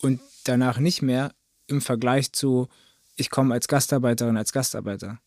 [0.00, 1.32] und danach nicht mehr
[1.66, 2.68] im Vergleich zu,
[3.18, 5.18] ich komme als Gastarbeiterin, als Gastarbeiter.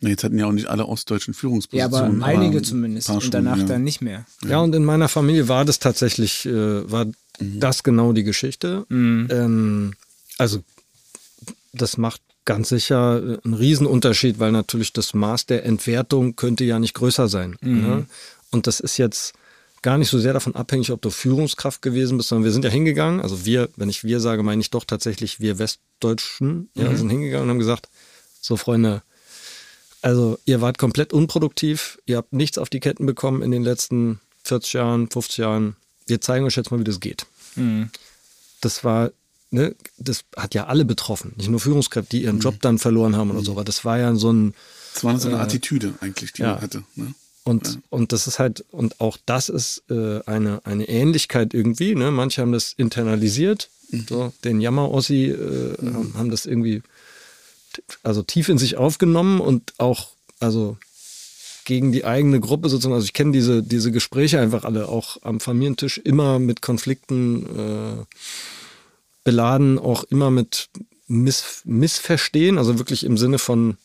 [0.00, 2.20] Jetzt hatten ja auch nicht alle ostdeutschen Führungspositionen.
[2.20, 3.64] Ja, aber einige zumindest und danach ja.
[3.64, 4.26] dann nicht mehr.
[4.42, 4.50] Ja.
[4.50, 4.60] ja.
[4.60, 7.60] und in meiner Familie war das tatsächlich, äh, war mhm.
[7.60, 8.84] das genau die Geschichte.
[8.88, 9.28] Mhm.
[9.30, 9.92] Ähm,
[10.36, 10.62] also
[11.72, 16.78] das macht ganz sicher äh, einen Riesenunterschied, weil natürlich das Maß der Entwertung könnte ja
[16.78, 17.56] nicht größer sein.
[17.60, 17.80] Mhm.
[17.80, 18.06] Ne?
[18.50, 19.34] Und das ist jetzt
[19.84, 22.70] gar nicht so sehr davon abhängig, ob du Führungskraft gewesen bist, sondern wir sind ja
[22.70, 23.20] hingegangen.
[23.20, 26.96] Also wir, wenn ich wir sage, meine ich doch tatsächlich wir Westdeutschen, ja, mhm.
[26.96, 27.90] sind hingegangen und haben gesagt,
[28.40, 29.02] so Freunde,
[30.00, 34.20] also ihr wart komplett unproduktiv, ihr habt nichts auf die Ketten bekommen in den letzten
[34.44, 35.76] 40 Jahren, 50 Jahren.
[36.06, 37.26] Wir zeigen euch jetzt mal, wie das geht.
[37.54, 37.90] Mhm.
[38.62, 39.10] Das war,
[39.50, 42.42] ne, das hat ja alle betroffen, nicht nur Führungskräfte, die ihren mhm.
[42.42, 43.44] Job dann verloren haben oder mhm.
[43.44, 44.54] so, aber das war ja so ein.
[44.94, 46.52] Das war so eine äh, Attitüde eigentlich, die ja.
[46.52, 46.84] man hatte.
[46.94, 47.14] Ne?
[47.44, 47.80] Und, ja.
[47.90, 51.94] und das ist halt, und auch das ist äh, eine, eine Ähnlichkeit irgendwie.
[51.94, 52.10] Ne?
[52.10, 54.06] Manche haben das internalisiert, mhm.
[54.08, 55.94] so, den Jammer-Ossi äh, mhm.
[55.94, 56.82] haben, haben das irgendwie
[58.02, 60.78] also tief in sich aufgenommen und auch, also
[61.64, 62.94] gegen die eigene Gruppe sozusagen.
[62.94, 68.04] Also ich kenne diese, diese Gespräche einfach alle auch am Familientisch immer mit Konflikten äh,
[69.24, 70.68] beladen, auch immer mit
[71.06, 73.76] Miss, Missverstehen, also wirklich im Sinne von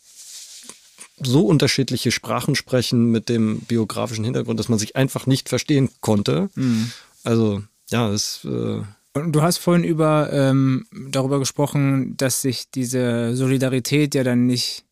[1.23, 6.49] so unterschiedliche Sprachen sprechen mit dem biografischen Hintergrund, dass man sich einfach nicht verstehen konnte.
[6.55, 6.91] Mhm.
[7.23, 8.45] Also ja, es.
[8.45, 8.81] Äh
[9.13, 14.85] und du hast vorhin über ähm, darüber gesprochen, dass sich diese Solidarität ja dann nicht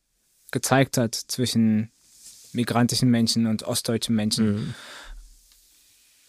[0.51, 1.91] gezeigt hat zwischen
[2.53, 4.53] migrantischen Menschen und ostdeutschen Menschen.
[4.53, 4.73] Mhm.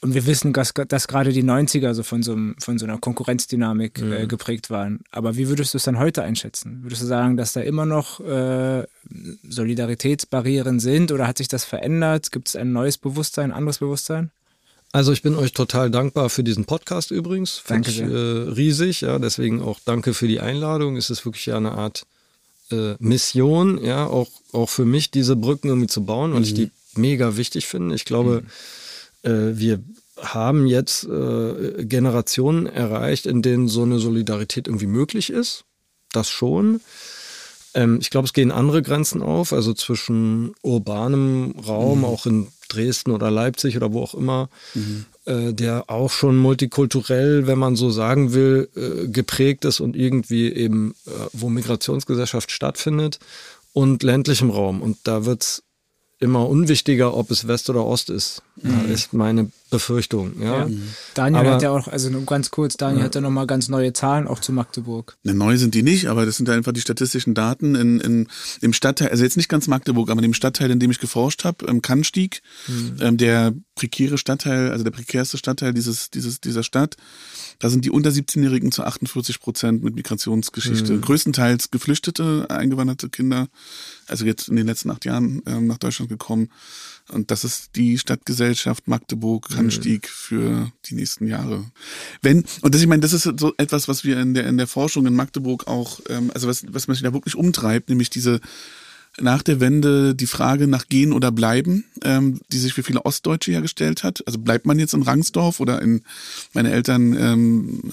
[0.00, 4.00] Und wir wissen, dass, dass gerade die 90er so von so, von so einer Konkurrenzdynamik
[4.00, 4.12] mhm.
[4.12, 5.00] äh, geprägt waren.
[5.10, 6.82] Aber wie würdest du es dann heute einschätzen?
[6.82, 8.84] Würdest du sagen, dass da immer noch äh,
[9.48, 12.30] Solidaritätsbarrieren sind oder hat sich das verändert?
[12.30, 14.30] Gibt es ein neues Bewusstsein, ein anderes Bewusstsein?
[14.92, 17.62] Also ich bin euch total dankbar für diesen Podcast übrigens.
[17.66, 19.18] Danke ich, äh, riesig, ja.
[19.18, 20.96] Deswegen auch danke für die Einladung.
[20.96, 22.06] Es ist wirklich ja eine Art
[22.70, 26.46] äh, Mission, ja, auch, auch für mich diese Brücken irgendwie zu bauen, weil mhm.
[26.46, 27.94] ich die mega wichtig finde.
[27.94, 28.48] Ich glaube, mhm.
[29.22, 29.82] Äh, wir
[30.20, 35.64] haben jetzt äh, Generationen erreicht, in denen so eine Solidarität irgendwie möglich ist.
[36.12, 36.80] Das schon.
[37.74, 42.04] Ähm, ich glaube, es gehen andere Grenzen auf, also zwischen urbanem Raum, mhm.
[42.04, 45.06] auch in Dresden oder Leipzig oder wo auch immer, mhm.
[45.24, 50.52] äh, der auch schon multikulturell, wenn man so sagen will, äh, geprägt ist und irgendwie
[50.52, 53.18] eben, äh, wo Migrationsgesellschaft stattfindet
[53.72, 54.82] und ländlichem Raum.
[54.82, 55.62] Und da wird es
[56.18, 58.42] immer unwichtiger, ob es West oder Ost ist.
[58.62, 58.92] Mhm.
[58.92, 60.40] ist meine Befürchtung.
[60.40, 60.66] Ja.
[60.66, 60.68] ja.
[61.14, 63.04] Daniel aber, hat ja auch, also nur ganz kurz, Daniel ja.
[63.04, 65.16] hat ja nochmal ganz neue Zahlen auch zu Magdeburg.
[65.24, 68.28] Ne, neu sind die nicht, aber das sind einfach die statistischen Daten in, in,
[68.60, 71.44] im Stadtteil, also jetzt nicht ganz Magdeburg, aber in dem Stadtteil, in dem ich geforscht
[71.44, 72.96] habe, im Kannstieg, mhm.
[73.00, 76.96] ähm, der prekäre Stadtteil, also der prekärste Stadtteil dieses, dieses, dieser Stadt,
[77.58, 80.94] da sind die unter 17-Jährigen zu 48 Prozent mit Migrationsgeschichte.
[80.94, 81.00] Mhm.
[81.02, 83.48] Größtenteils geflüchtete, eingewanderte Kinder,
[84.06, 86.48] also jetzt in den letzten acht Jahren ähm, nach Deutschland gekommen.
[87.10, 90.12] Und das ist die Stadtgesellschaft Magdeburg, Randstieg mhm.
[90.12, 91.64] für die nächsten Jahre.
[92.22, 94.66] Wenn, und das, ich meine, das ist so etwas, was wir in der, in der
[94.66, 98.40] Forschung in Magdeburg auch, ähm, also was, was mich da wirklich umtreibt, nämlich diese
[99.20, 103.52] nach der Wende die Frage nach Gehen oder Bleiben, ähm, die sich für viele Ostdeutsche
[103.52, 104.22] ja gestellt hat.
[104.26, 106.02] Also bleibt man jetzt in Rangsdorf oder in,
[106.52, 107.90] meine Eltern ähm,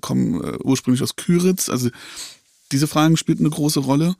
[0.00, 1.68] kommen äh, ursprünglich aus Küritz.
[1.68, 1.90] Also
[2.72, 4.16] diese Fragen spielten eine große Rolle.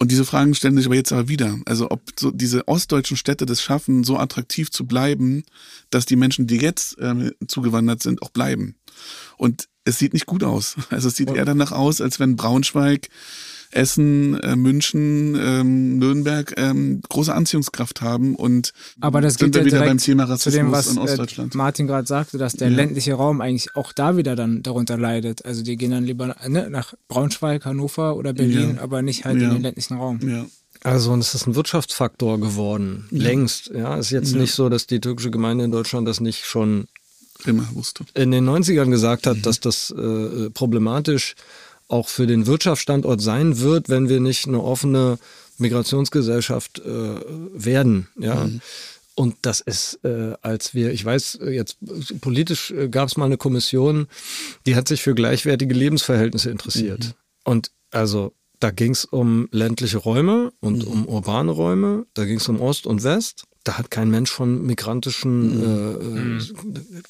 [0.00, 1.58] Und diese Fragen stellen sich aber jetzt aber wieder.
[1.64, 5.42] Also ob so diese ostdeutschen Städte das schaffen, so attraktiv zu bleiben,
[5.90, 8.76] dass die Menschen, die jetzt ähm, zugewandert sind, auch bleiben.
[9.36, 10.76] Und es sieht nicht gut aus.
[10.90, 13.08] Also es sieht eher danach aus, als wenn Braunschweig
[13.70, 19.66] Essen, äh, München, ähm, Nürnberg ähm, große Anziehungskraft haben und Aber das sind wir ja
[19.66, 21.54] wieder beim Thema Rassismus zu dem, was, in äh, Ostdeutschland.
[21.54, 22.76] Äh, Martin gerade sagte, dass der ja.
[22.76, 25.44] ländliche Raum eigentlich auch da wieder dann darunter leidet.
[25.44, 28.82] Also die gehen dann lieber ne, nach Braunschweig, Hannover oder Berlin, ja.
[28.82, 30.20] aber nicht halt in den ländlichen Raum.
[30.26, 30.46] Ja.
[30.84, 33.72] Also, und es ist ein Wirtschaftsfaktor geworden, längst.
[33.74, 36.86] Ja, es ist jetzt nicht so, dass die türkische Gemeinde in Deutschland das nicht schon
[37.46, 38.04] immer wusste.
[38.14, 39.42] In den 90ern gesagt hat, mhm.
[39.42, 41.34] dass das äh, problematisch
[41.88, 45.18] auch für den Wirtschaftsstandort sein wird, wenn wir nicht eine offene
[45.58, 47.20] Migrationsgesellschaft äh,
[47.54, 48.08] werden.
[48.18, 48.44] Ja.
[48.44, 48.60] Mhm.
[49.14, 51.78] Und das ist, äh, als wir, ich weiß, jetzt
[52.20, 54.06] politisch äh, gab es mal eine Kommission,
[54.64, 57.04] die hat sich für gleichwertige Lebensverhältnisse interessiert.
[57.04, 57.12] Mhm.
[57.44, 60.92] Und also da ging es um ländliche Räume und mhm.
[60.92, 63.44] um urbane Räume, da ging es um Ost und West.
[63.64, 65.62] Da hat kein Mensch von migrantischen, mhm.
[65.62, 67.02] äh, mhm.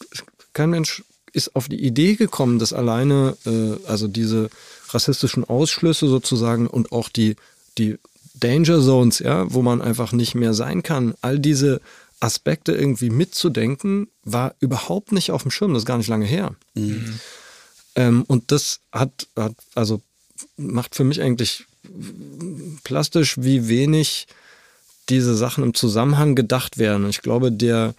[0.52, 4.50] kein Mensch ist auf die Idee gekommen, dass alleine, äh, also diese
[4.88, 7.36] rassistischen Ausschlüsse sozusagen und auch die,
[7.76, 7.98] die
[8.34, 11.80] Danger Zones, ja, wo man einfach nicht mehr sein kann, all diese
[12.20, 16.54] Aspekte irgendwie mitzudenken, war überhaupt nicht auf dem Schirm, das ist gar nicht lange her.
[16.74, 17.20] Mhm.
[17.94, 20.00] Ähm, und das hat, hat, also
[20.56, 21.64] macht für mich eigentlich
[22.84, 24.26] plastisch, wie wenig
[25.08, 27.08] diese Sachen im Zusammenhang gedacht werden.
[27.08, 27.94] Ich glaube, der,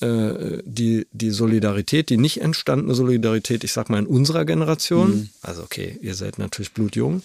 [0.00, 5.28] äh, die, die Solidarität, die nicht entstandene Solidarität, ich sag mal in unserer Generation, mhm.
[5.40, 7.22] also okay, ihr seid natürlich blutjung,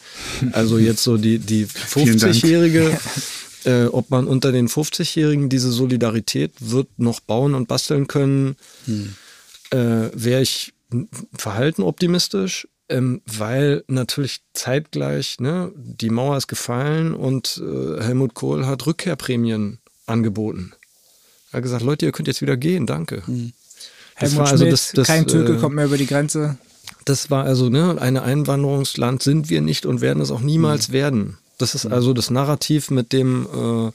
[0.51, 2.97] also jetzt so die, die 50-Jährige,
[3.65, 9.15] äh, ob man unter den 50-Jährigen diese Solidarität wird noch bauen und basteln können, mhm.
[9.71, 10.73] äh, wäre ich
[11.33, 12.67] verhalten optimistisch.
[12.89, 19.79] Ähm, weil natürlich zeitgleich, ne, die Mauer ist gefallen und äh, Helmut Kohl hat Rückkehrprämien
[20.05, 20.71] angeboten.
[21.51, 23.27] Er hat gesagt, Leute, ihr könnt jetzt wieder gehen, danke.
[23.27, 23.51] Hm.
[24.15, 26.57] Helmut also Schmidt, das, das, kein Türke äh, kommt mehr über die Grenze.
[27.05, 30.93] Das war also, ne, ein Einwanderungsland sind wir nicht und werden es auch niemals mhm.
[30.93, 31.37] werden.
[31.57, 31.93] Das ist mhm.
[31.93, 33.91] also das Narrativ, mit dem äh,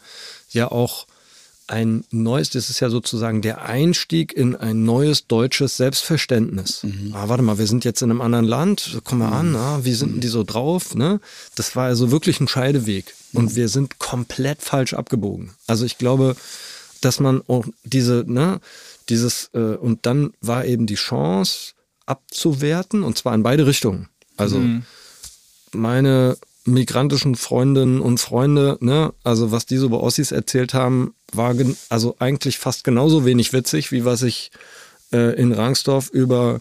[0.50, 1.06] ja auch
[1.72, 6.82] ein neues, das ist ja sozusagen der Einstieg in ein neues deutsches Selbstverständnis.
[6.82, 7.14] Mhm.
[7.14, 9.94] Ah, warte mal, wir sind jetzt in einem anderen Land, komm mal an, ah, wie
[9.94, 10.94] sind denn die so drauf?
[10.94, 11.18] Ne?
[11.54, 13.56] Das war also wirklich ein Scheideweg und mhm.
[13.56, 15.54] wir sind komplett falsch abgebogen.
[15.66, 16.36] Also ich glaube,
[17.00, 18.60] dass man auch diese, ne,
[19.08, 21.72] dieses, äh, und dann war eben die Chance
[22.04, 24.10] abzuwerten, und zwar in beide Richtungen.
[24.36, 24.82] Also mhm.
[25.72, 31.54] meine migrantischen Freundinnen und Freunde, ne, also was die so bei Ossis erzählt haben, war
[31.88, 34.50] also eigentlich fast genauso wenig witzig, wie was ich
[35.12, 36.60] äh, in Rangsdorf über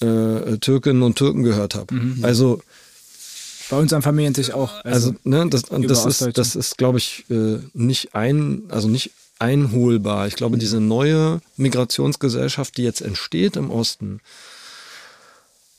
[0.00, 1.94] äh, Türkinnen und Türken gehört habe.
[1.94, 2.24] Mhm.
[2.24, 2.62] Also
[3.70, 4.84] bei uns am Familientisch auch.
[4.84, 9.10] Also, also ne, das, das ist, das ist, glaube ich, äh, nicht ein, also nicht
[9.38, 10.28] einholbar.
[10.28, 14.20] Ich glaube, diese neue Migrationsgesellschaft, die jetzt entsteht im Osten,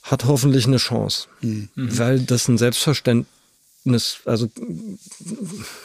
[0.03, 1.69] hat hoffentlich eine Chance, mhm.
[1.75, 3.34] weil das ein Selbstverständnis
[4.25, 4.49] also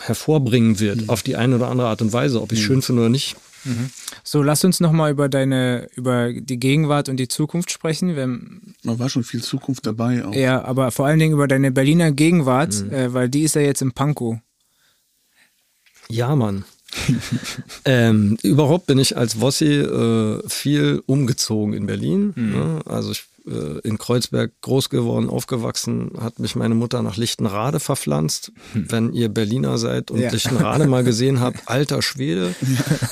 [0.01, 1.11] hervorbringen wird mhm.
[1.11, 2.65] auf die eine oder andere Art und Weise, ob ich mhm.
[2.65, 3.37] schön finde oder nicht.
[3.65, 3.91] Mhm.
[4.25, 8.17] So, lass uns nochmal über deine, über die Gegenwart und die Zukunft sprechen.
[8.17, 8.39] Wir
[8.85, 10.35] Da war schon viel Zukunft dabei auch.
[10.35, 12.93] Ja, aber vor allen Dingen über deine Berliner Gegenwart, mhm.
[12.93, 14.39] äh, weil die ist ja jetzt im Pankow.
[16.09, 16.65] Ja, Mann.
[17.85, 22.33] ähm, überhaupt bin ich als Wossi äh, viel umgezogen in Berlin.
[22.35, 22.51] Mhm.
[22.51, 22.81] Ne?
[22.85, 28.53] Also ich in Kreuzberg groß geworden, aufgewachsen, hat mich meine Mutter nach Lichtenrade verpflanzt.
[28.73, 28.87] Hm.
[28.91, 30.31] Wenn ihr Berliner seid und ja.
[30.31, 32.55] Lichtenrade mal gesehen habt, alter Schwede,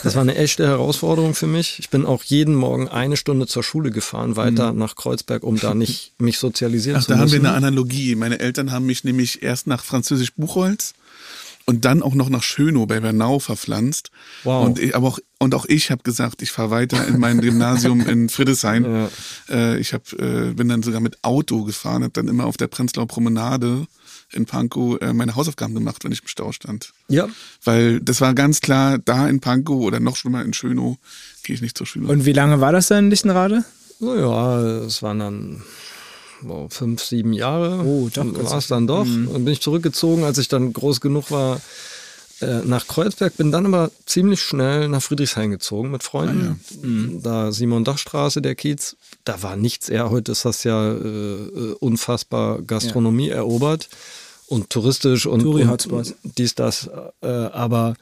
[0.03, 1.79] das war eine echte Herausforderung für mich.
[1.79, 4.79] Ich bin auch jeden Morgen eine Stunde zur Schule gefahren, weiter mhm.
[4.79, 7.19] nach Kreuzberg, um da nicht mich sozialisieren Ach, zu müssen.
[7.19, 8.15] Da haben wir eine Analogie.
[8.15, 10.95] Meine Eltern haben mich nämlich erst nach Französisch Buchholz
[11.69, 14.11] und dann auch noch nach Schönow bei Bernau verpflanzt.
[14.43, 14.65] Wow.
[14.65, 18.01] Und ich, aber auch und auch ich habe gesagt, ich fahre weiter in mein Gymnasium
[18.09, 18.85] in Friedrichshain.
[18.85, 19.09] Ja.
[19.51, 22.69] Äh, ich hab, äh, bin dann sogar mit Auto gefahren, habe dann immer auf der
[22.69, 23.87] Prenzlauer Promenade
[24.33, 26.95] in Pankow äh, meine Hausaufgaben gemacht, wenn ich im Stau stand.
[27.09, 27.29] Ja.
[27.63, 30.97] Weil das war ganz klar, da in Pankow oder noch schlimmer in Schönow
[31.43, 32.09] gehe ich nicht zur Schule.
[32.09, 33.63] Und wie lange war das dann in Lichtenrade?
[34.01, 35.63] Naja, es waren dann
[36.43, 37.85] wow, fünf, sieben Jahre.
[37.85, 38.09] Oh.
[38.15, 39.05] War es dann doch.
[39.05, 39.29] Mhm.
[39.33, 41.61] Dann bin ich zurückgezogen, als ich dann groß genug war,
[42.41, 46.61] äh, nach Kreuzberg, bin dann aber ziemlich schnell nach Friedrichshain gezogen mit Freunden.
[46.61, 46.87] Ah, ja.
[46.89, 47.23] mhm.
[47.23, 50.11] Da Simon-Dach-Straße, der Kiez, da war nichts eher.
[50.11, 53.37] Heute ist das ja äh, äh unfassbar Gastronomie ja.
[53.37, 53.89] erobert
[54.47, 56.89] und touristisch und, und dies, das.
[57.23, 57.95] Äh, aber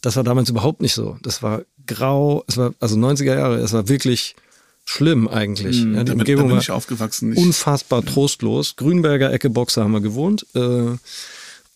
[0.00, 1.18] das war damals überhaupt nicht so.
[1.22, 4.36] Das war grau, es war also 90er Jahre, es war wirklich
[4.84, 5.82] schlimm eigentlich.
[5.82, 7.34] Mhm, ja, die damit, Umgebung damit war aufgewachsen.
[7.34, 8.76] unfassbar trostlos.
[8.76, 10.46] Grünberger Ecke Boxer haben wir gewohnt.
[10.54, 10.96] Äh,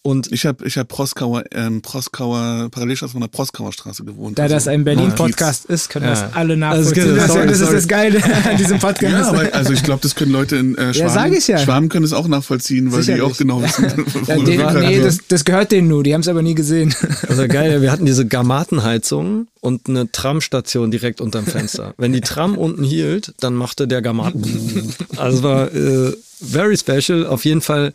[0.06, 4.38] und ich habe ich hab Proskauer, ähm, Proskauer, Parallelstraße von der Proskauer Straße gewohnt.
[4.38, 6.12] Da also das ein Berlin-Podcast ist, können ja.
[6.12, 7.18] das alle nachvollziehen.
[7.18, 9.12] Also, das, das, ist das Geile an diesem Podcast.
[9.12, 11.58] Ja, aber also ich glaube, das können Leute in äh, Schwaben, ja, sag ich ja.
[11.58, 13.24] Schwaben können es auch nachvollziehen, weil Sicherlich.
[13.24, 13.84] die auch genau wissen,
[14.28, 16.94] ja, den, Nee, das, das gehört denen nur, die haben es aber nie gesehen.
[17.28, 21.94] Also geil, wir hatten diese Garmatenheizung und eine Tramstation direkt unterm Fenster.
[21.98, 24.94] Wenn die Tram unten hielt, dann machte der Garmaten.
[25.16, 27.92] also es war äh, very special, auf jeden Fall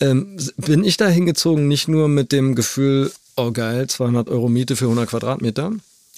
[0.00, 4.76] ähm, bin ich da hingezogen nicht nur mit dem Gefühl, oh geil, 200 Euro Miete
[4.76, 5.72] für 100 Quadratmeter.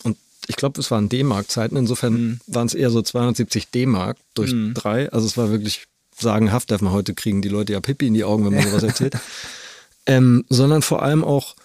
[0.05, 0.17] Und
[0.47, 1.77] ich glaube, es waren D-Mark-Zeiten.
[1.77, 2.41] Insofern mhm.
[2.47, 4.75] waren es eher so 270 D-Mark durch mhm.
[4.75, 5.11] drei.
[5.13, 8.25] Also es war wirklich sagenhaft, darf man heute kriegen die Leute ja Pippi in die
[8.25, 9.15] Augen, wenn man sowas erzählt.
[10.07, 11.57] ähm, sondern vor allem auch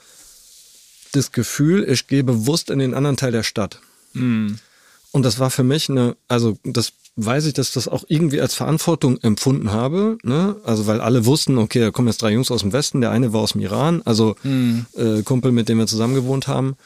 [1.11, 3.79] das Gefühl, ich gehe bewusst in den anderen Teil der Stadt.
[4.13, 4.59] Mhm.
[5.11, 8.53] Und das war für mich eine, also das weiß ich, dass das auch irgendwie als
[8.53, 10.17] Verantwortung empfunden habe.
[10.23, 10.55] Ne?
[10.63, 13.33] Also weil alle wussten, okay, da kommen jetzt drei Jungs aus dem Westen, der eine
[13.33, 14.85] war aus dem Iran, also mhm.
[14.95, 16.77] äh, Kumpel, mit dem wir zusammen gewohnt haben.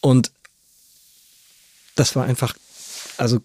[0.00, 0.32] Und
[1.94, 2.54] das war einfach,
[3.18, 3.38] also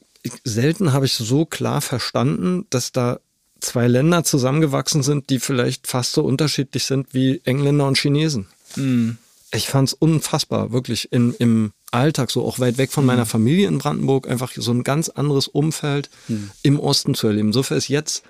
[0.44, 3.20] selten habe ich so klar verstanden, dass da
[3.60, 8.48] zwei Länder zusammengewachsen sind, die vielleicht fast so unterschiedlich sind wie Engländer und Chinesen.
[8.78, 9.18] Mhm.
[9.52, 13.30] Ich fand es unfassbar, wirklich in, im Alltag, so auch weit weg von meiner mhm.
[13.30, 16.52] Familie in Brandenburg, einfach so ein ganz anderes Umfeld mhm.
[16.62, 17.48] im Osten zu erleben.
[17.50, 18.24] Insofern ist jetzt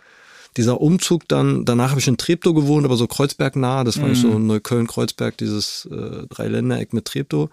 [0.58, 4.10] dieser Umzug dann, danach habe ich in Treptow gewohnt, aber so Kreuzberg nah, das war
[4.10, 4.16] mhm.
[4.16, 7.50] so Neukölln-Kreuzberg, dieses äh, Dreiländereck mit Treptow.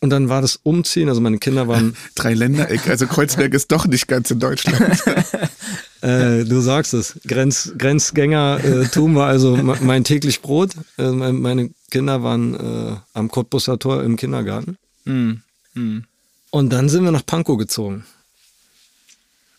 [0.00, 1.96] Und dann war das Umziehen, also meine Kinder waren.
[2.16, 5.00] Dreiländereck, also Kreuzberg ist doch nicht ganz in Deutschland.
[6.00, 10.70] äh, du sagst es, Grenz, Grenzgängertum äh, war also mein täglich Brot.
[10.98, 14.78] Äh, meine Kinder waren äh, am Cottbusser Tor im Kindergarten.
[15.04, 15.42] Mhm.
[15.74, 16.04] Mhm.
[16.50, 18.04] Und dann sind wir nach Pankow gezogen.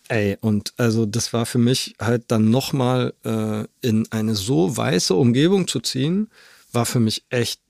[0.08, 5.14] Ey, und also das war für mich halt dann nochmal äh, in eine so weiße
[5.14, 6.28] Umgebung zu ziehen,
[6.72, 7.60] war für mich echt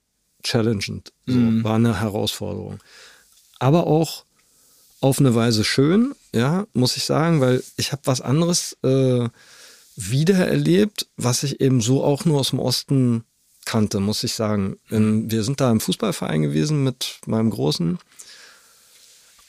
[0.42, 1.02] challenging.
[1.26, 1.62] So, mhm.
[1.62, 2.80] War eine Herausforderung.
[3.58, 4.24] Aber auch
[5.00, 9.28] auf eine Weise schön, ja, muss ich sagen, weil ich habe was anderes äh,
[9.96, 13.24] wiedererlebt, was ich eben so auch nur aus dem Osten
[13.64, 14.76] kannte, muss ich sagen.
[14.90, 17.98] In, wir sind da im Fußballverein gewesen mit meinem Großen.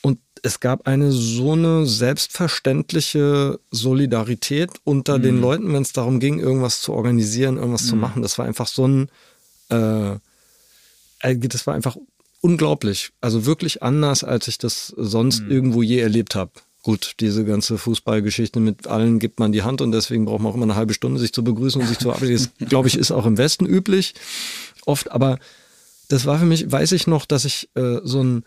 [0.01, 5.23] Und es gab eine so eine selbstverständliche Solidarität unter mhm.
[5.23, 7.89] den Leuten, wenn es darum ging, irgendwas zu organisieren, irgendwas mhm.
[7.89, 8.21] zu machen.
[8.21, 9.09] Das war einfach so ein,
[9.69, 10.13] äh,
[11.21, 11.97] äh, das war einfach
[12.41, 13.11] unglaublich.
[13.21, 15.51] Also wirklich anders, als ich das sonst mhm.
[15.51, 16.51] irgendwo je erlebt habe
[16.85, 20.55] gut, diese ganze Fußballgeschichte mit allen gibt man die Hand und deswegen braucht man auch
[20.55, 22.47] immer eine halbe Stunde, sich zu begrüßen und sich zu verabschieden.
[22.59, 24.13] Das, glaube ich, ist auch im Westen üblich
[24.85, 25.39] oft, aber
[26.09, 28.45] das war für mich, weiß ich noch, dass ich äh, so ein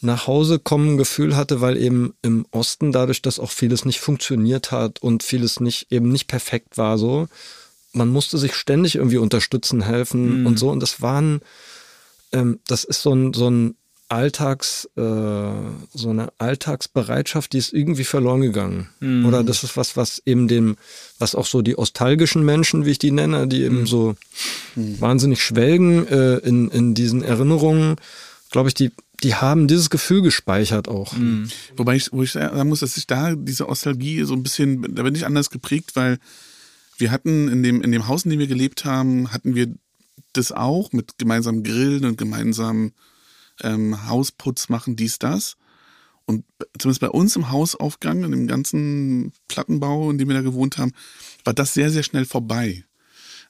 [0.00, 4.72] nach Hause kommen Gefühl hatte, weil eben im Osten dadurch, dass auch vieles nicht funktioniert
[4.72, 7.28] hat und vieles nicht eben nicht perfekt war so,
[7.92, 10.46] man musste sich ständig irgendwie unterstützen, helfen mhm.
[10.46, 11.40] und so und das waren
[12.32, 13.76] ähm, das ist so ein so ein
[14.08, 18.88] Alltags, äh, so eine Alltagsbereitschaft, die ist irgendwie verloren gegangen.
[19.00, 19.26] Mhm.
[19.26, 20.76] Oder das ist was, was eben dem,
[21.18, 23.86] was auch so die ostalgischen Menschen, wie ich die nenne, die eben mhm.
[23.86, 24.14] so
[24.76, 25.00] mhm.
[25.00, 27.96] wahnsinnig schwelgen äh, in, in diesen Erinnerungen,
[28.50, 28.92] glaube ich, die,
[29.24, 31.12] die haben dieses Gefühl gespeichert auch.
[31.16, 31.48] Mhm.
[31.76, 35.02] Wobei ich, wo ich sagen muss, dass ich da diese Nostalgie so ein bisschen, da
[35.02, 36.18] bin ich anders geprägt, weil
[36.98, 39.74] wir hatten in dem, in dem Haus, in dem wir gelebt haben, hatten wir
[40.32, 42.92] das auch mit gemeinsamen Grillen und gemeinsamen
[43.62, 45.56] ähm, Hausputz machen, dies, das.
[46.26, 46.44] Und
[46.78, 50.92] zumindest bei uns im Hausaufgang, in dem ganzen Plattenbau, in dem wir da gewohnt haben,
[51.44, 52.84] war das sehr, sehr schnell vorbei.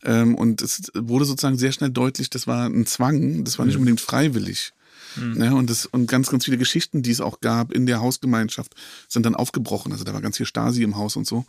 [0.05, 3.77] Ähm, und es wurde sozusagen sehr schnell deutlich, das war ein Zwang, das war nicht
[3.77, 3.81] mhm.
[3.81, 4.73] unbedingt freiwillig.
[5.17, 5.43] Mhm.
[5.43, 8.75] Ja, und, das, und ganz, ganz viele Geschichten, die es auch gab in der Hausgemeinschaft,
[9.09, 9.93] sind dann aufgebrochen.
[9.93, 11.47] Also da war ganz viel Stasi im Haus und so.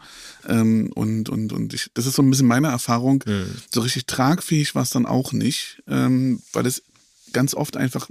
[0.48, 3.24] Ähm, und und, und ich, das ist so ein bisschen meine Erfahrung.
[3.26, 3.48] Mhm.
[3.70, 6.84] So richtig tragfähig war es dann auch nicht, ähm, weil es
[7.34, 8.10] ganz oft einfach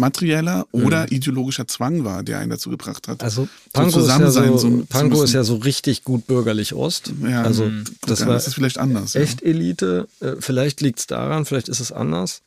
[0.00, 1.08] materieller oder mhm.
[1.10, 3.22] ideologischer Zwang war, der einen dazu gebracht hat.
[3.22, 7.12] Also Pankow, so ist, ja so, so Pankow ist ja so richtig gut bürgerlich Ost.
[7.22, 7.84] Ja, also mhm.
[8.06, 9.14] das, war das ist vielleicht anders.
[9.14, 9.48] Echt ja.
[9.48, 10.08] Elite.
[10.20, 12.42] Äh, vielleicht liegt es daran, vielleicht ist es anders.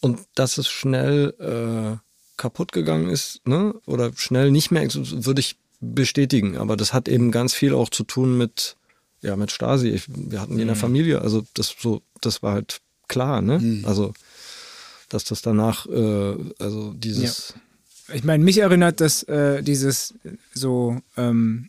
[0.00, 1.98] Und dass es schnell äh,
[2.36, 3.74] kaputt gegangen ist, ne?
[3.84, 6.56] Oder schnell nicht mehr, würde ich bestätigen.
[6.56, 8.76] Aber das hat eben ganz viel auch zu tun mit,
[9.22, 9.88] ja, mit Stasi.
[9.88, 10.80] Ich, wir hatten die in der mhm.
[10.80, 13.58] Familie, also das so, das war halt klar, ne?
[13.58, 13.84] Mhm.
[13.84, 14.14] Also
[15.08, 17.54] dass das danach, äh, also dieses.
[18.08, 18.14] Ja.
[18.14, 20.14] Ich meine, mich erinnert das äh, dieses
[20.54, 21.68] so, ähm,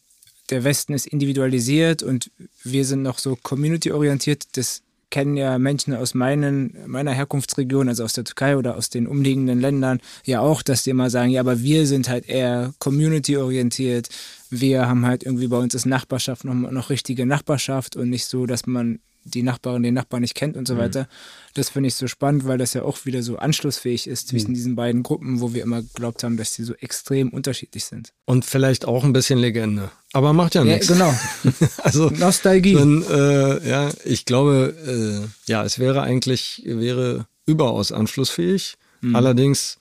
[0.49, 2.31] der Westen ist individualisiert und
[2.63, 4.47] wir sind noch so community-orientiert.
[4.53, 9.07] Das kennen ja Menschen aus meinen, meiner Herkunftsregion, also aus der Türkei oder aus den
[9.07, 14.09] umliegenden Ländern, ja auch, dass die immer sagen, ja, aber wir sind halt eher community-orientiert.
[14.49, 18.45] Wir haben halt irgendwie bei uns ist Nachbarschaft noch, noch richtige Nachbarschaft und nicht so,
[18.45, 18.99] dass man
[19.33, 20.79] die Nachbarin den Nachbarn nicht kennt und so mhm.
[20.79, 21.07] weiter.
[21.53, 24.55] Das finde ich so spannend, weil das ja auch wieder so anschlussfähig ist zwischen mhm.
[24.55, 28.13] diesen beiden Gruppen, wo wir immer geglaubt haben, dass die so extrem unterschiedlich sind.
[28.25, 29.91] Und vielleicht auch ein bisschen Legende.
[30.13, 30.87] Aber macht ja, ja nichts.
[30.87, 31.13] Genau.
[31.83, 32.73] also Nostalgie.
[32.73, 38.77] Dann, äh, ja, ich glaube, äh, ja, es wäre eigentlich wäre überaus anschlussfähig.
[39.01, 39.15] Mhm.
[39.15, 39.77] Allerdings,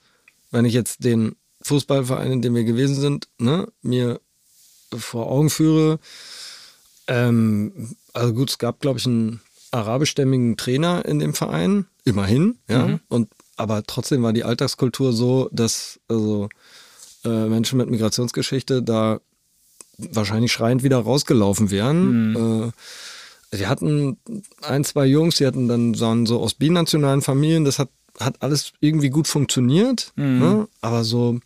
[0.51, 4.19] wenn ich jetzt den Fußballverein, in dem wir gewesen sind, ne, mir
[4.97, 5.99] vor Augen führe,
[7.07, 9.41] ähm, also gut, es gab, glaube ich, einen
[9.71, 12.87] arabischstämmigen Trainer in dem Verein, immerhin, ja.
[12.87, 12.99] Mhm.
[13.07, 16.47] Und aber trotzdem war die Alltagskultur so, dass also
[17.25, 19.19] äh, Menschen mit Migrationsgeschichte da
[19.97, 22.31] wahrscheinlich schreiend wieder rausgelaufen wären.
[22.31, 22.71] Mhm.
[23.51, 24.17] Äh, wir hatten
[24.61, 27.89] ein, zwei Jungs, die hatten dann so aus binationalen Familien, das hat,
[28.19, 30.13] hat alles irgendwie gut funktioniert.
[30.15, 30.39] Mhm.
[30.39, 30.67] Ne?
[30.81, 31.39] Aber so,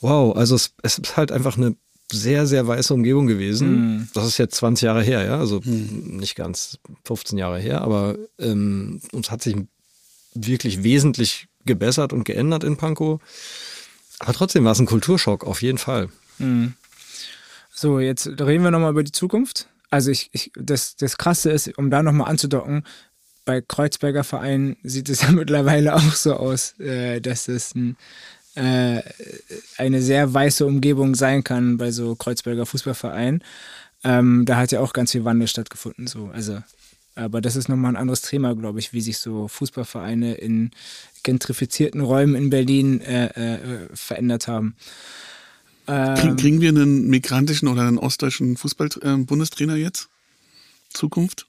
[0.00, 1.76] wow, also es, es ist halt einfach eine
[2.10, 3.70] sehr, sehr weiße Umgebung gewesen.
[3.70, 4.08] Mhm.
[4.14, 6.18] Das ist jetzt 20 Jahre her, ja, also mhm.
[6.18, 9.56] nicht ganz 15 Jahre her, aber ähm, uns hat sich
[10.34, 13.20] wirklich wesentlich gebessert und geändert in Pankow.
[14.18, 16.08] Aber trotzdem war es ein Kulturschock, auf jeden Fall.
[16.38, 16.74] Mhm.
[17.72, 19.68] So, jetzt reden wir nochmal über die Zukunft.
[19.90, 22.84] Also ich, ich, das, das Krasse ist, um da nochmal anzudocken,
[23.44, 27.96] bei Kreuzberger Vereinen sieht es ja mittlerweile auch so aus, äh, dass es ein
[28.54, 29.02] äh,
[29.76, 33.42] eine sehr weiße Umgebung sein kann bei so Kreuzberger Fußballvereinen.
[34.02, 36.06] Ähm, da hat ja auch ganz viel Wandel stattgefunden.
[36.06, 36.30] So.
[36.32, 36.62] Also,
[37.14, 40.70] aber das ist nochmal ein anderes Thema, glaube ich, wie sich so Fußballvereine in
[41.22, 44.74] gentrifizierten Räumen in Berlin äh, äh, verändert haben.
[45.86, 50.08] Ähm, Kriegen wir einen migrantischen oder einen ostdeutschen Fußball-Bundestrainer äh, jetzt?
[50.92, 51.46] Zukunft?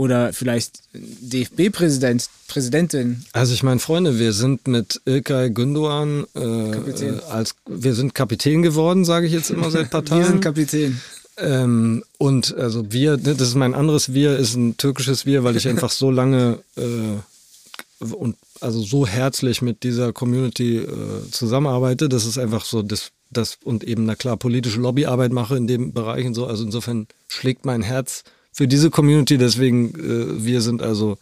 [0.00, 3.22] Oder vielleicht DFB-Präsident, Präsidentin.
[3.34, 8.62] Also ich meine, Freunde, wir sind mit Ilkay Gündoğan äh, äh, als wir sind Kapitän
[8.62, 10.20] geworden, sage ich jetzt immer seit ein paar Tagen.
[10.22, 10.98] wir sind Kapitän.
[11.36, 15.56] Ähm, und also wir, ne, das ist mein anderes Wir, ist ein türkisches Wir, weil
[15.56, 22.08] ich einfach so lange äh, und also so herzlich mit dieser Community äh, zusammenarbeite.
[22.08, 25.92] Das ist einfach so das, das und eben na klar politische Lobbyarbeit mache in dem
[25.92, 26.46] Bereich und so.
[26.46, 29.38] Also insofern schlägt mein Herz für diese Community.
[29.38, 31.18] Deswegen, äh, wir sind also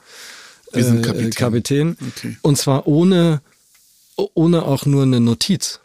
[0.73, 1.31] wir sind äh, Kapitän.
[1.35, 1.97] Kapitän.
[2.09, 2.37] Okay.
[2.43, 3.41] Und zwar ohne,
[4.35, 5.81] ohne auch nur eine Notiz.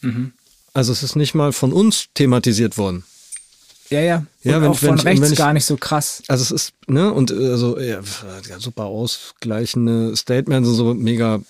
[0.00, 0.32] Mhm.
[0.72, 3.04] Also es ist nicht mal von uns thematisiert worden.
[3.90, 4.16] Ja, ja.
[4.18, 6.22] Und ja, wenn, auch von wenn rechts ich, gar nicht so krass.
[6.28, 8.00] Also es ist, ne, und also ja,
[8.58, 11.40] super ausgleichende Statements und so mega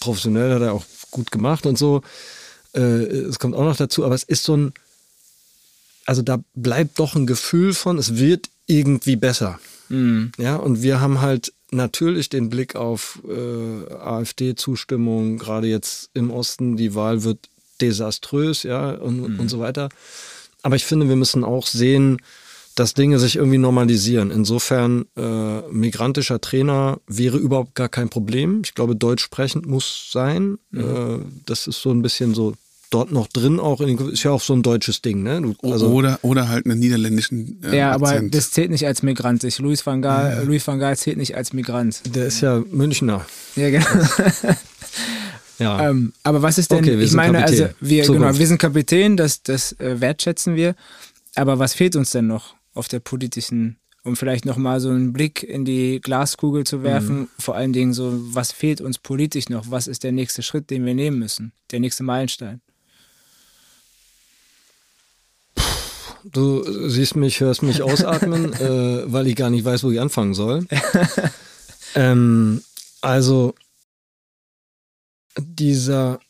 [0.00, 2.00] professionell, hat er auch gut gemacht und so.
[2.74, 4.72] Äh, es kommt auch noch dazu, aber es ist so ein,
[6.06, 9.58] also da bleibt doch ein Gefühl von, es wird irgendwie besser.
[9.88, 10.32] Mhm.
[10.38, 16.76] Ja, und wir haben halt natürlich den Blick auf äh, AfD-Zustimmung, gerade jetzt im Osten,
[16.76, 17.48] die Wahl wird
[17.80, 19.40] desaströs, ja, und, mhm.
[19.40, 19.88] und so weiter.
[20.62, 22.18] Aber ich finde, wir müssen auch sehen,
[22.74, 24.30] dass Dinge sich irgendwie normalisieren.
[24.30, 28.62] Insofern, äh, migrantischer Trainer wäre überhaupt gar kein Problem.
[28.64, 30.58] Ich glaube, deutsch sprechend muss sein.
[30.70, 30.80] Mhm.
[30.80, 32.54] Äh, das ist so ein bisschen so
[32.90, 35.40] dort noch drin auch in den, ist ja auch so ein deutsches Ding, ne?
[35.40, 39.44] Du, also oder, oder halt einen niederländischen äh, Ja, aber das zählt nicht als Migrant.
[39.44, 40.42] Ich, Louis van Gaal, ja.
[40.42, 42.02] Louis van Gaal zählt nicht als Migrant.
[42.14, 43.24] Der ist ja Münchner.
[43.56, 43.86] Ja, genau.
[44.38, 44.56] Ja.
[45.90, 47.62] Ähm, aber was ist denn, Okay, wir ich sind meine, Kapitän.
[47.64, 48.26] also wir, Zukunft.
[48.28, 50.74] genau, wir sind Kapitän, das, das äh, wertschätzen wir.
[51.34, 55.42] Aber was fehlt uns denn noch auf der politischen, um vielleicht nochmal so einen Blick
[55.42, 57.28] in die Glaskugel zu werfen, Mhm.
[57.38, 59.70] vor allen Dingen so, was fehlt uns politisch noch?
[59.70, 61.52] Was ist der nächste Schritt, den wir nehmen müssen?
[61.72, 62.62] Der nächste Meilenstein?
[66.24, 70.34] Du siehst mich, hörst mich ausatmen, äh, weil ich gar nicht weiß, wo ich anfangen
[70.34, 70.66] soll.
[71.94, 72.62] ähm,
[73.00, 73.54] also
[75.38, 76.20] dieser,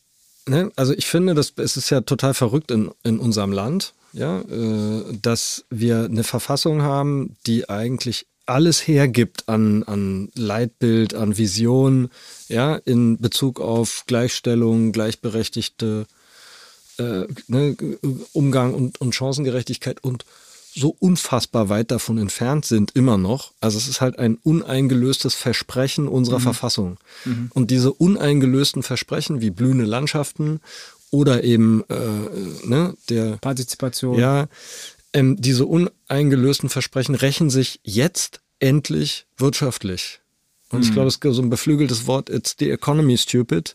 [0.47, 4.41] ne, also ich finde, das, es ist ja total verrückt in, in unserem Land, ja,
[4.41, 12.11] äh, dass wir eine Verfassung haben, die eigentlich alles hergibt an, an Leitbild, an Vision,
[12.49, 16.07] ja, in Bezug auf Gleichstellung, gleichberechtigte
[17.01, 17.77] äh, ne,
[18.33, 20.25] Umgang und, und Chancengerechtigkeit und
[20.73, 23.53] so unfassbar weit davon entfernt sind immer noch.
[23.61, 26.99] Also es ist halt ein uneingelöstes Versprechen unserer Verfassung.
[27.55, 30.61] Und diese uneingelösten Versprechen wie blühende Landschaften
[31.11, 34.17] oder eben äh, ne, der Partizipation.
[34.19, 34.47] ja,
[35.13, 40.20] ähm, diese uneingelösten Versprechen rächen sich jetzt endlich wirtschaftlich.
[40.71, 43.75] Und ich glaube, es ist so ein beflügeltes Wort, it's the economy stupid.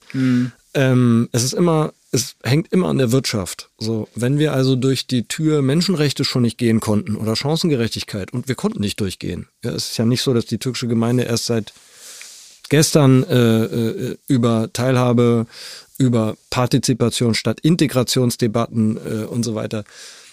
[0.73, 3.69] Ähm, es ist immer, es hängt immer an der Wirtschaft.
[3.77, 8.47] So, wenn wir also durch die Tür Menschenrechte schon nicht gehen konnten oder Chancengerechtigkeit und
[8.47, 9.47] wir konnten nicht durchgehen.
[9.63, 11.73] Ja, es ist ja nicht so, dass die türkische Gemeinde erst seit
[12.69, 15.47] gestern äh, äh, über Teilhabe,
[15.97, 19.83] über Partizipation statt Integrationsdebatten äh, und so weiter.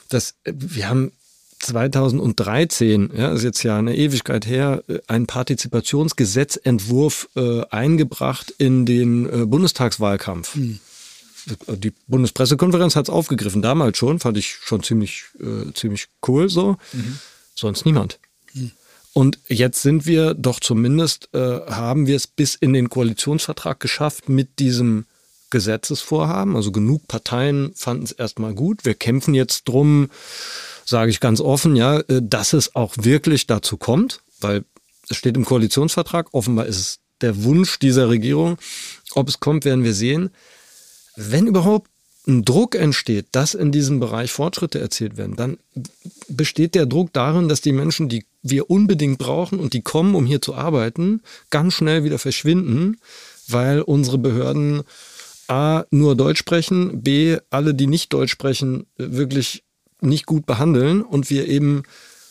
[0.09, 1.13] Das, äh, wir haben
[1.63, 9.27] 2013, ja, ist jetzt ja eine Ewigkeit her, äh, einen Partizipationsgesetzentwurf äh, eingebracht in den
[9.27, 10.59] äh, Bundestagswahlkampf.
[11.67, 16.77] Die Bundespressekonferenz hat es aufgegriffen, damals schon, fand ich schon ziemlich, äh, ziemlich cool so.
[17.55, 18.19] Sonst niemand.
[19.13, 24.29] Und jetzt sind wir doch zumindest, äh, haben wir es bis in den Koalitionsvertrag geschafft
[24.29, 25.05] mit diesem
[25.51, 26.57] Gesetzesvorhaben.
[26.57, 28.85] Also genug Parteien fanden es erstmal gut.
[28.85, 30.09] Wir kämpfen jetzt drum,
[30.85, 34.65] sage ich ganz offen, ja, äh, dass es auch wirklich dazu kommt, weil
[35.09, 36.29] es steht im Koalitionsvertrag.
[36.33, 38.59] Offenbar ist es der Wunsch dieser Regierung.
[39.15, 40.31] Ob es kommt, werden wir sehen.
[41.17, 41.91] Wenn überhaupt
[42.27, 45.59] ein Druck entsteht, dass in diesem Bereich Fortschritte erzielt werden, dann
[46.29, 50.25] besteht der Druck darin, dass die Menschen, die wir unbedingt brauchen und die kommen, um
[50.25, 52.99] hier zu arbeiten, ganz schnell wieder verschwinden,
[53.49, 54.83] weil unsere Behörden
[55.49, 59.65] A, nur Deutsch sprechen, B, alle, die nicht Deutsch sprechen, wirklich
[60.03, 61.83] nicht gut behandeln und wir eben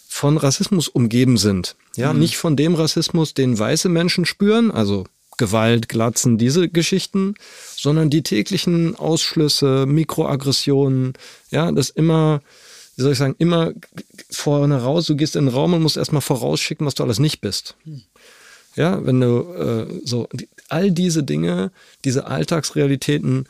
[0.08, 1.76] von Rassismus umgeben sind.
[1.96, 5.06] Ja, nicht von dem Rassismus, den weiße Menschen spüren, also
[5.38, 7.36] Gewalt, Glatzen, diese Geschichten,
[7.76, 11.14] sondern die täglichen Ausschlüsse, Mikroaggressionen,
[11.50, 12.42] ja, das immer,
[12.96, 13.72] wie soll ich sagen, immer
[14.30, 17.42] vorne raus, du gehst in den Raum und musst erstmal vorausschicken, was du alles nicht
[17.42, 17.76] bist.
[18.76, 20.30] Ja, wenn du äh, so,
[20.70, 21.72] all diese Dinge,
[22.06, 23.48] diese Alltagsrealitäten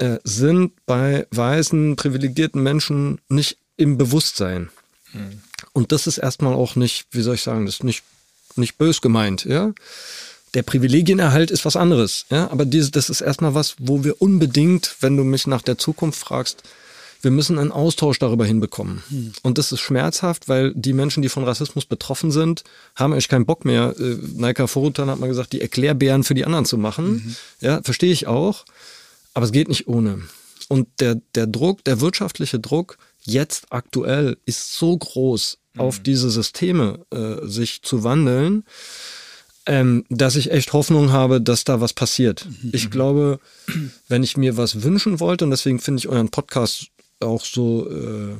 [0.00, 4.70] äh, sind bei weißen, privilegierten Menschen nicht im Bewusstsein.
[5.72, 8.02] Und das ist erstmal auch nicht, wie soll ich sagen, das ist nicht,
[8.56, 9.72] nicht bös gemeint, ja.
[10.54, 12.50] Der Privilegienerhalt ist was anderes, ja.
[12.50, 16.18] Aber diese, das ist erstmal was, wo wir unbedingt, wenn du mich nach der Zukunft
[16.18, 16.62] fragst,
[17.22, 19.02] wir müssen einen Austausch darüber hinbekommen.
[19.42, 22.64] Und das ist schmerzhaft, weil die Menschen, die von Rassismus betroffen sind,
[22.96, 23.94] haben eigentlich keinen Bock mehr.
[23.98, 27.36] Äh, Naika Forutan hat mal gesagt, die Erklärbären für die anderen zu machen.
[27.60, 28.64] Ja, verstehe ich auch.
[29.34, 30.22] Aber es geht nicht ohne.
[30.68, 37.06] Und der, der Druck, der wirtschaftliche Druck jetzt aktuell ist so groß, auf diese Systeme
[37.10, 38.64] äh, sich zu wandeln,
[39.66, 42.46] ähm, dass ich echt Hoffnung habe, dass da was passiert.
[42.72, 43.40] Ich glaube,
[44.08, 46.88] wenn ich mir was wünschen wollte, und deswegen finde ich euren Podcast
[47.20, 48.36] auch so äh,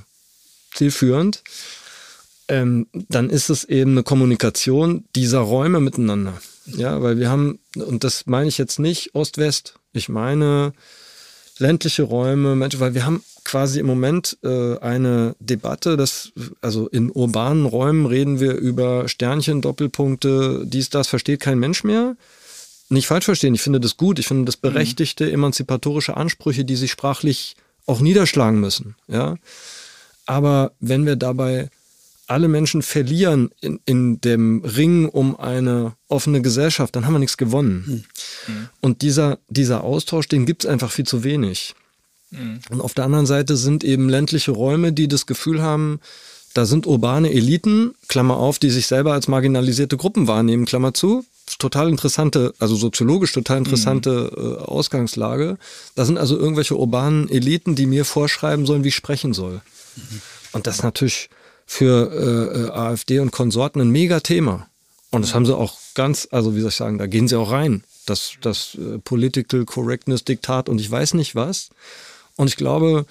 [0.74, 1.42] zielführend,
[2.48, 6.40] ähm, dann ist es eben eine Kommunikation dieser Räume miteinander.
[6.66, 10.72] Ja, weil wir haben, und das meine ich jetzt nicht Ost-West, ich meine
[11.58, 17.10] ländliche Räume, Menschen, weil wir haben quasi im Moment äh, eine Debatte, dass, also in
[17.10, 22.16] urbanen Räumen reden wir über Sternchen, Doppelpunkte, dies, das, versteht kein Mensch mehr.
[22.88, 26.90] Nicht falsch verstehen, ich finde das gut, ich finde das berechtigte, emanzipatorische Ansprüche, die sich
[26.90, 28.96] sprachlich auch niederschlagen müssen.
[29.06, 29.36] Ja?
[30.26, 31.70] Aber wenn wir dabei
[32.26, 37.36] alle Menschen verlieren in, in dem Ring um eine offene Gesellschaft, dann haben wir nichts
[37.36, 38.06] gewonnen.
[38.80, 41.74] Und dieser, dieser Austausch, den gibt es einfach viel zu wenig.
[42.70, 46.00] Und auf der anderen Seite sind eben ländliche Räume, die das Gefühl haben,
[46.54, 51.24] da sind urbane Eliten, Klammer auf, die sich selber als marginalisierte Gruppen wahrnehmen, Klammer zu.
[51.58, 55.58] Total interessante, also soziologisch total interessante äh, Ausgangslage.
[55.94, 59.60] Da sind also irgendwelche urbanen Eliten, die mir vorschreiben sollen, wie ich sprechen soll.
[60.52, 61.30] Und das ist natürlich
[61.66, 64.68] für äh, äh, AfD und Konsorten ein Mega-Thema.
[65.10, 67.50] Und das haben sie auch ganz, also wie soll ich sagen, da gehen sie auch
[67.50, 67.82] rein.
[68.10, 71.70] Das, das äh, Political Correctness Diktat und ich weiß nicht was.
[72.36, 73.06] Und ich glaube,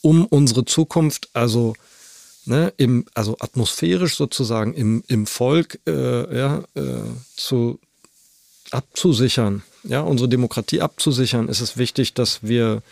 [0.00, 1.74] um unsere Zukunft, also
[2.46, 7.02] ne, im, also atmosphärisch sozusagen im, im Volk äh, ja, äh,
[7.36, 7.78] zu
[8.70, 12.82] abzusichern, ja, unsere Demokratie abzusichern, ist es wichtig, dass wir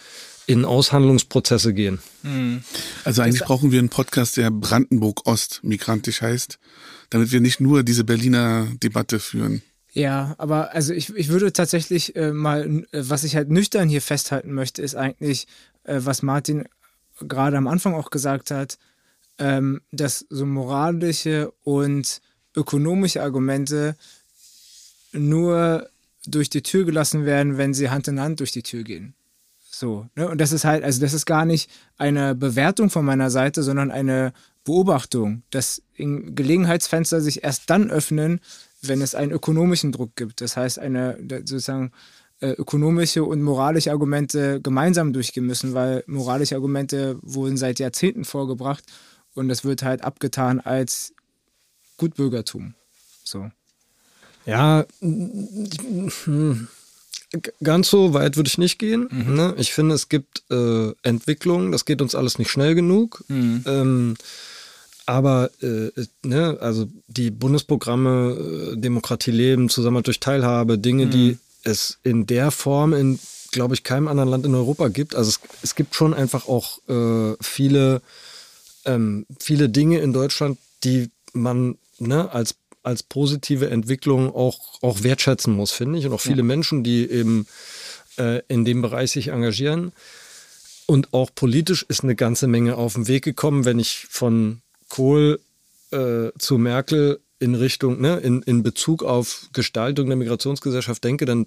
[0.46, 1.98] in Aushandlungsprozesse gehen.
[2.22, 2.62] Mhm.
[3.04, 6.58] Also eigentlich brauchen wir einen Podcast, der Brandenburg Ost migrantisch heißt,
[7.10, 9.62] damit wir nicht nur diese Berliner Debatte führen.
[9.92, 14.02] Ja, aber also ich, ich würde tatsächlich äh, mal, äh, was ich halt nüchtern hier
[14.02, 15.46] festhalten möchte, ist eigentlich,
[15.84, 16.68] äh, was Martin
[17.20, 18.78] gerade am Anfang auch gesagt hat,
[19.38, 22.20] ähm, dass so moralische und
[22.54, 23.96] ökonomische Argumente
[25.12, 25.88] nur
[26.26, 29.14] durch die Tür gelassen werden, wenn sie Hand in Hand durch die Tür gehen.
[29.70, 30.28] So, ne?
[30.28, 33.90] Und das ist halt, also das ist gar nicht eine Bewertung von meiner Seite, sondern
[33.90, 34.32] eine
[34.64, 38.40] Beobachtung, dass Gelegenheitsfenster sich erst dann öffnen,
[38.82, 40.40] wenn es einen ökonomischen Druck gibt.
[40.40, 41.92] Das heißt, eine sozusagen
[42.40, 48.84] äh, ökonomische und moralische Argumente gemeinsam durchgehen müssen, weil moralische Argumente wurden seit Jahrzehnten vorgebracht
[49.34, 51.12] und das wird halt abgetan als
[51.96, 52.74] Gutbürgertum.
[53.24, 53.50] So.
[54.46, 54.86] Ja,
[57.62, 59.08] ganz so weit würde ich nicht gehen.
[59.10, 59.34] Mhm.
[59.34, 59.54] Ne?
[59.58, 63.22] Ich finde, es gibt äh, Entwicklungen, das geht uns alles nicht schnell genug.
[63.28, 63.64] Mhm.
[63.66, 64.14] Ähm,
[65.08, 65.90] aber äh,
[66.22, 71.10] ne, also die Bundesprogramme äh, Demokratie leben, Zusammenhalt durch Teilhabe, Dinge, mhm.
[71.10, 73.18] die es in der Form in,
[73.50, 75.14] glaube ich, keinem anderen Land in Europa gibt.
[75.14, 78.02] Also es, es gibt schon einfach auch äh, viele,
[78.84, 85.52] ähm, viele Dinge in Deutschland, die man ne, als als positive Entwicklung auch, auch wertschätzen
[85.54, 86.06] muss, finde ich.
[86.06, 86.44] Und auch viele ja.
[86.44, 87.46] Menschen, die eben
[88.18, 89.92] äh, in dem Bereich sich engagieren.
[90.86, 95.40] Und auch politisch ist eine ganze Menge auf den Weg gekommen, wenn ich von Kohl
[95.90, 101.46] äh, zu Merkel in Richtung, ne, in, in Bezug auf Gestaltung der Migrationsgesellschaft denke, dann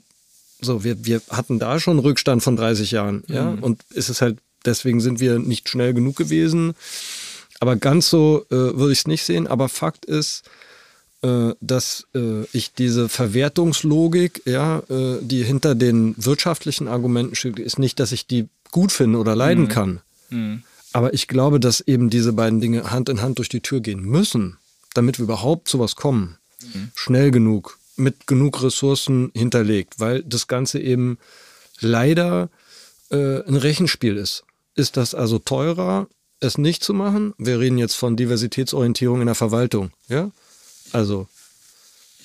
[0.62, 3.36] so, wir, wir hatten da schon Rückstand von 30 Jahren, mhm.
[3.36, 6.76] ja, und ist es halt, deswegen sind wir nicht schnell genug gewesen.
[7.60, 9.46] Aber ganz so äh, würde ich es nicht sehen.
[9.46, 10.44] Aber Fakt ist,
[11.22, 17.78] äh, dass äh, ich diese Verwertungslogik, ja, äh, die hinter den wirtschaftlichen Argumenten steht, ist
[17.78, 19.70] nicht, dass ich die gut finde oder leiden mhm.
[19.70, 20.02] kann.
[20.32, 20.64] Mhm.
[20.94, 24.02] Aber ich glaube, dass eben diese beiden Dinge Hand in Hand durch die Tür gehen
[24.02, 24.58] müssen,
[24.94, 26.38] damit wir überhaupt zu was kommen.
[26.62, 26.92] Mhm.
[26.96, 31.18] Schnell genug, mit genug Ressourcen hinterlegt, weil das Ganze eben
[31.80, 32.50] leider
[33.10, 34.44] äh, ein Rechenspiel ist.
[34.76, 36.08] Ist das also teurer,
[36.40, 37.34] es nicht zu machen?
[37.38, 40.32] Wir reden jetzt von Diversitätsorientierung in der Verwaltung, ja?
[40.92, 41.28] Also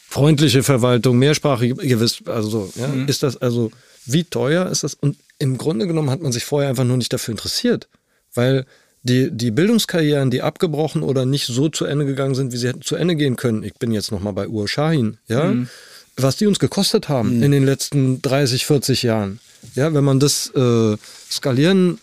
[0.08, 3.08] freundliche Verwaltung, mehrsprachig, ihr wisst, also ja, mhm.
[3.08, 3.70] ist das also,
[4.06, 4.94] wie teuer ist das?
[4.94, 7.88] Und im Grunde genommen hat man sich vorher einfach nur nicht dafür interessiert.
[8.36, 8.66] Weil
[9.02, 12.82] die, die Bildungskarrieren, die abgebrochen oder nicht so zu Ende gegangen sind, wie sie hätten
[12.82, 15.68] zu Ende gehen können, ich bin jetzt nochmal bei Ur Shahin, ja, mhm.
[16.16, 17.42] was die uns gekostet haben mhm.
[17.42, 19.40] in den letzten 30, 40 Jahren.
[19.74, 20.96] Ja, wenn man das äh,
[21.30, 21.98] skalieren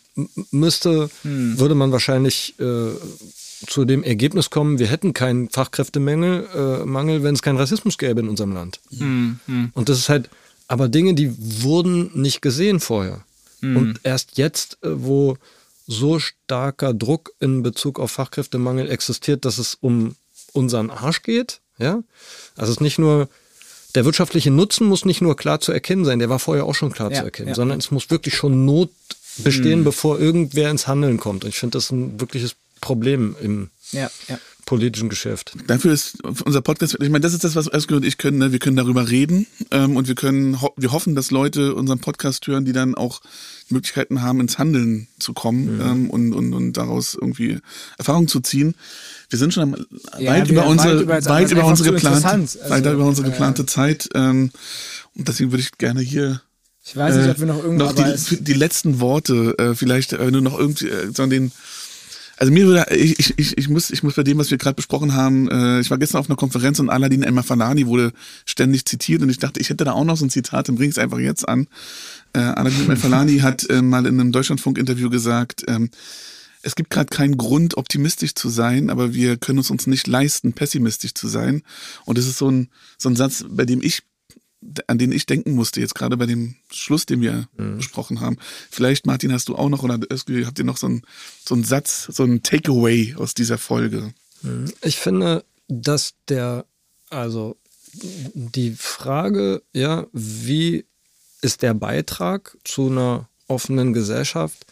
[0.52, 1.60] müsste, mhm.
[1.60, 2.92] würde man wahrscheinlich äh,
[3.68, 8.22] zu dem Ergebnis kommen, wir hätten keinen Fachkräftemangel, äh, Mangel, wenn es keinen Rassismus gäbe
[8.22, 8.80] in unserem Land.
[8.92, 9.40] Mhm.
[9.74, 10.30] Und das ist halt,
[10.68, 13.24] aber Dinge, die wurden nicht gesehen vorher.
[13.62, 13.78] Mhm.
[13.78, 15.38] Und erst jetzt, äh, wo
[15.88, 20.16] so starker Druck in Bezug auf Fachkräftemangel existiert, dass es um
[20.54, 21.60] unseren Arsch geht.
[21.78, 22.04] Ja,
[22.56, 23.28] also es ist nicht nur
[23.96, 26.92] der wirtschaftliche Nutzen muss nicht nur klar zu erkennen sein, der war vorher auch schon
[26.92, 27.56] klar ja, zu erkennen, ja.
[27.56, 28.90] sondern es muss wirklich schon Not
[29.38, 29.84] bestehen, mhm.
[29.84, 31.44] bevor irgendwer ins Handeln kommt.
[31.44, 35.56] Und ich finde das ein wirkliches Problem im ja, ja politischen Geschäft.
[35.68, 38.52] Dafür ist unser Podcast, ich meine, das ist das, was Özgür und ich können, ne?
[38.52, 42.66] wir können darüber reden ähm, und wir können, wir hoffen, dass Leute unseren Podcast hören,
[42.66, 43.22] die dann auch
[43.70, 45.92] Möglichkeiten haben, ins Handeln zu kommen ja.
[45.92, 47.60] ähm, und, und, und daraus irgendwie
[47.98, 48.76] Erfahrung zu ziehen.
[49.30, 49.86] Wir sind schon
[50.18, 53.64] ja, weit, über unsere, weit über, weit über unsere geplante, also, weit über unsere geplante
[53.64, 54.52] äh, Zeit ähm,
[55.16, 56.42] und deswegen würde ich gerne hier
[56.86, 60.32] ich weiß nicht, ob wir noch irgendwo noch die, die letzten Worte, äh, vielleicht äh,
[60.32, 61.54] nur noch irgendwie äh, den
[62.38, 65.14] also mir würde, ich, ich, ich, muss, ich muss bei dem, was wir gerade besprochen
[65.14, 68.12] haben, äh, ich war gestern auf einer Konferenz und Aladin Emma Falani wurde
[68.46, 70.90] ständig zitiert und ich dachte, ich hätte da auch noch so ein Zitat, dann bring
[70.90, 71.68] es einfach jetzt an.
[72.34, 75.90] Äh, Aladin Emma Falani hat äh, mal in einem Deutschlandfunk-Interview gesagt, ähm,
[76.64, 80.54] es gibt gerade keinen Grund, optimistisch zu sein, aber wir können es uns nicht leisten,
[80.54, 81.62] pessimistisch zu sein.
[82.06, 84.04] Und das ist so ein, so ein Satz, bei dem ich
[84.88, 87.78] an den ich denken musste, jetzt gerade bei dem Schluss, den wir mhm.
[87.78, 88.38] besprochen haben.
[88.70, 91.04] Vielleicht, Martin, hast du auch noch oder habt ihr noch so einen,
[91.44, 94.14] so einen Satz, so einen Takeaway aus dieser Folge?
[94.42, 94.72] Mhm.
[94.82, 96.66] Ich finde, dass der,
[97.10, 97.58] also
[97.94, 100.86] die Frage, ja, wie
[101.42, 104.66] ist der Beitrag zu einer offenen Gesellschaft,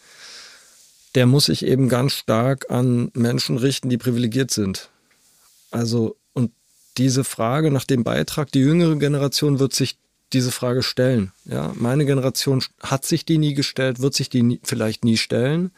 [1.15, 4.89] der muss sich eben ganz stark an Menschen richten, die privilegiert sind.
[5.69, 6.15] Also
[6.97, 9.97] diese Frage nach dem Beitrag, die jüngere Generation wird sich
[10.33, 11.31] diese Frage stellen.
[11.45, 15.71] Ja, meine Generation hat sich die nie gestellt, wird sich die nie, vielleicht nie stellen.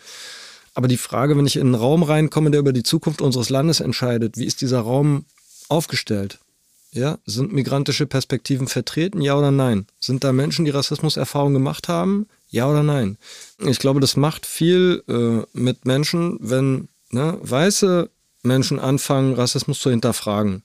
[0.76, 3.80] Aber die Frage, wenn ich in einen Raum reinkomme, der über die Zukunft unseres Landes
[3.80, 5.26] entscheidet, wie ist dieser Raum
[5.70, 6.40] aufgestellt?
[6.92, 9.22] Ja, sind migrantische Perspektiven vertreten?
[9.22, 9.88] Ja oder nein?
[10.00, 12.28] Sind da Menschen, die Rassismuserfahrungen gemacht haben?
[12.50, 13.18] Ja oder nein?
[13.58, 18.10] Ich glaube, das macht viel äh, mit Menschen, wenn ne, weiße
[18.44, 20.62] Menschen anfangen, Rassismus zu hinterfragen.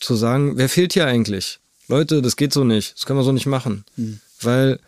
[0.00, 1.58] Zu sagen, wer fehlt hier eigentlich?
[1.88, 2.94] Leute, das geht so nicht.
[2.94, 3.84] Das können wir so nicht machen.
[3.96, 4.20] Hm.
[4.40, 4.78] Weil,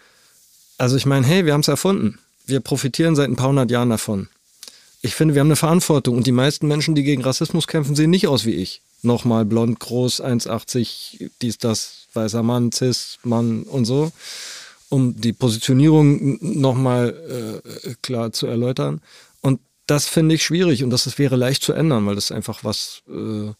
[0.78, 2.18] also ich meine, hey, wir haben es erfunden.
[2.46, 4.28] Wir profitieren seit ein paar hundert Jahren davon.
[5.02, 8.10] Ich finde, wir haben eine Verantwortung und die meisten Menschen, die gegen Rassismus kämpfen, sehen
[8.10, 8.80] nicht aus wie ich.
[9.02, 14.10] Nochmal blond, groß, 1,80, dies, das, weißer Mann, cis, Mann und so.
[14.88, 19.00] Um die Positionierung nochmal äh, klar zu erläutern.
[19.42, 23.02] Und das finde ich schwierig und das wäre leicht zu ändern, weil das einfach was
[23.08, 23.52] äh,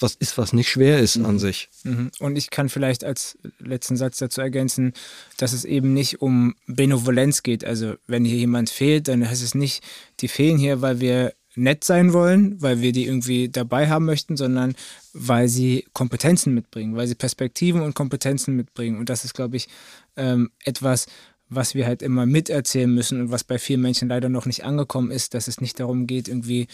[0.00, 1.26] was ist, was nicht schwer ist mhm.
[1.26, 1.68] an sich.
[1.84, 2.10] Mhm.
[2.18, 4.92] Und ich kann vielleicht als letzten Satz dazu ergänzen,
[5.36, 7.64] dass es eben nicht um Benevolenz geht.
[7.64, 9.82] Also wenn hier jemand fehlt, dann heißt es nicht,
[10.20, 14.36] die fehlen hier, weil wir nett sein wollen, weil wir die irgendwie dabei haben möchten,
[14.36, 14.74] sondern
[15.12, 18.98] weil sie Kompetenzen mitbringen, weil sie Perspektiven und Kompetenzen mitbringen.
[18.98, 19.68] Und das ist, glaube ich,
[20.16, 21.06] ähm, etwas,
[21.48, 25.10] was wir halt immer miterzählen müssen und was bei vielen Menschen leider noch nicht angekommen
[25.10, 26.68] ist, dass es nicht darum geht, irgendwie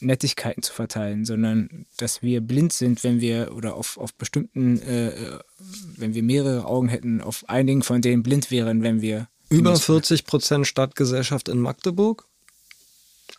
[0.00, 5.08] Nettigkeiten zu verteilen, sondern dass wir blind sind, wenn wir oder auf, auf bestimmten, äh,
[5.08, 5.38] äh
[5.96, 9.28] wenn wir mehrere Augen hätten, auf einigen von denen blind wären, wenn wir.
[9.48, 12.24] Über 40 Prozent Stadtgesellschaft in Magdeburg?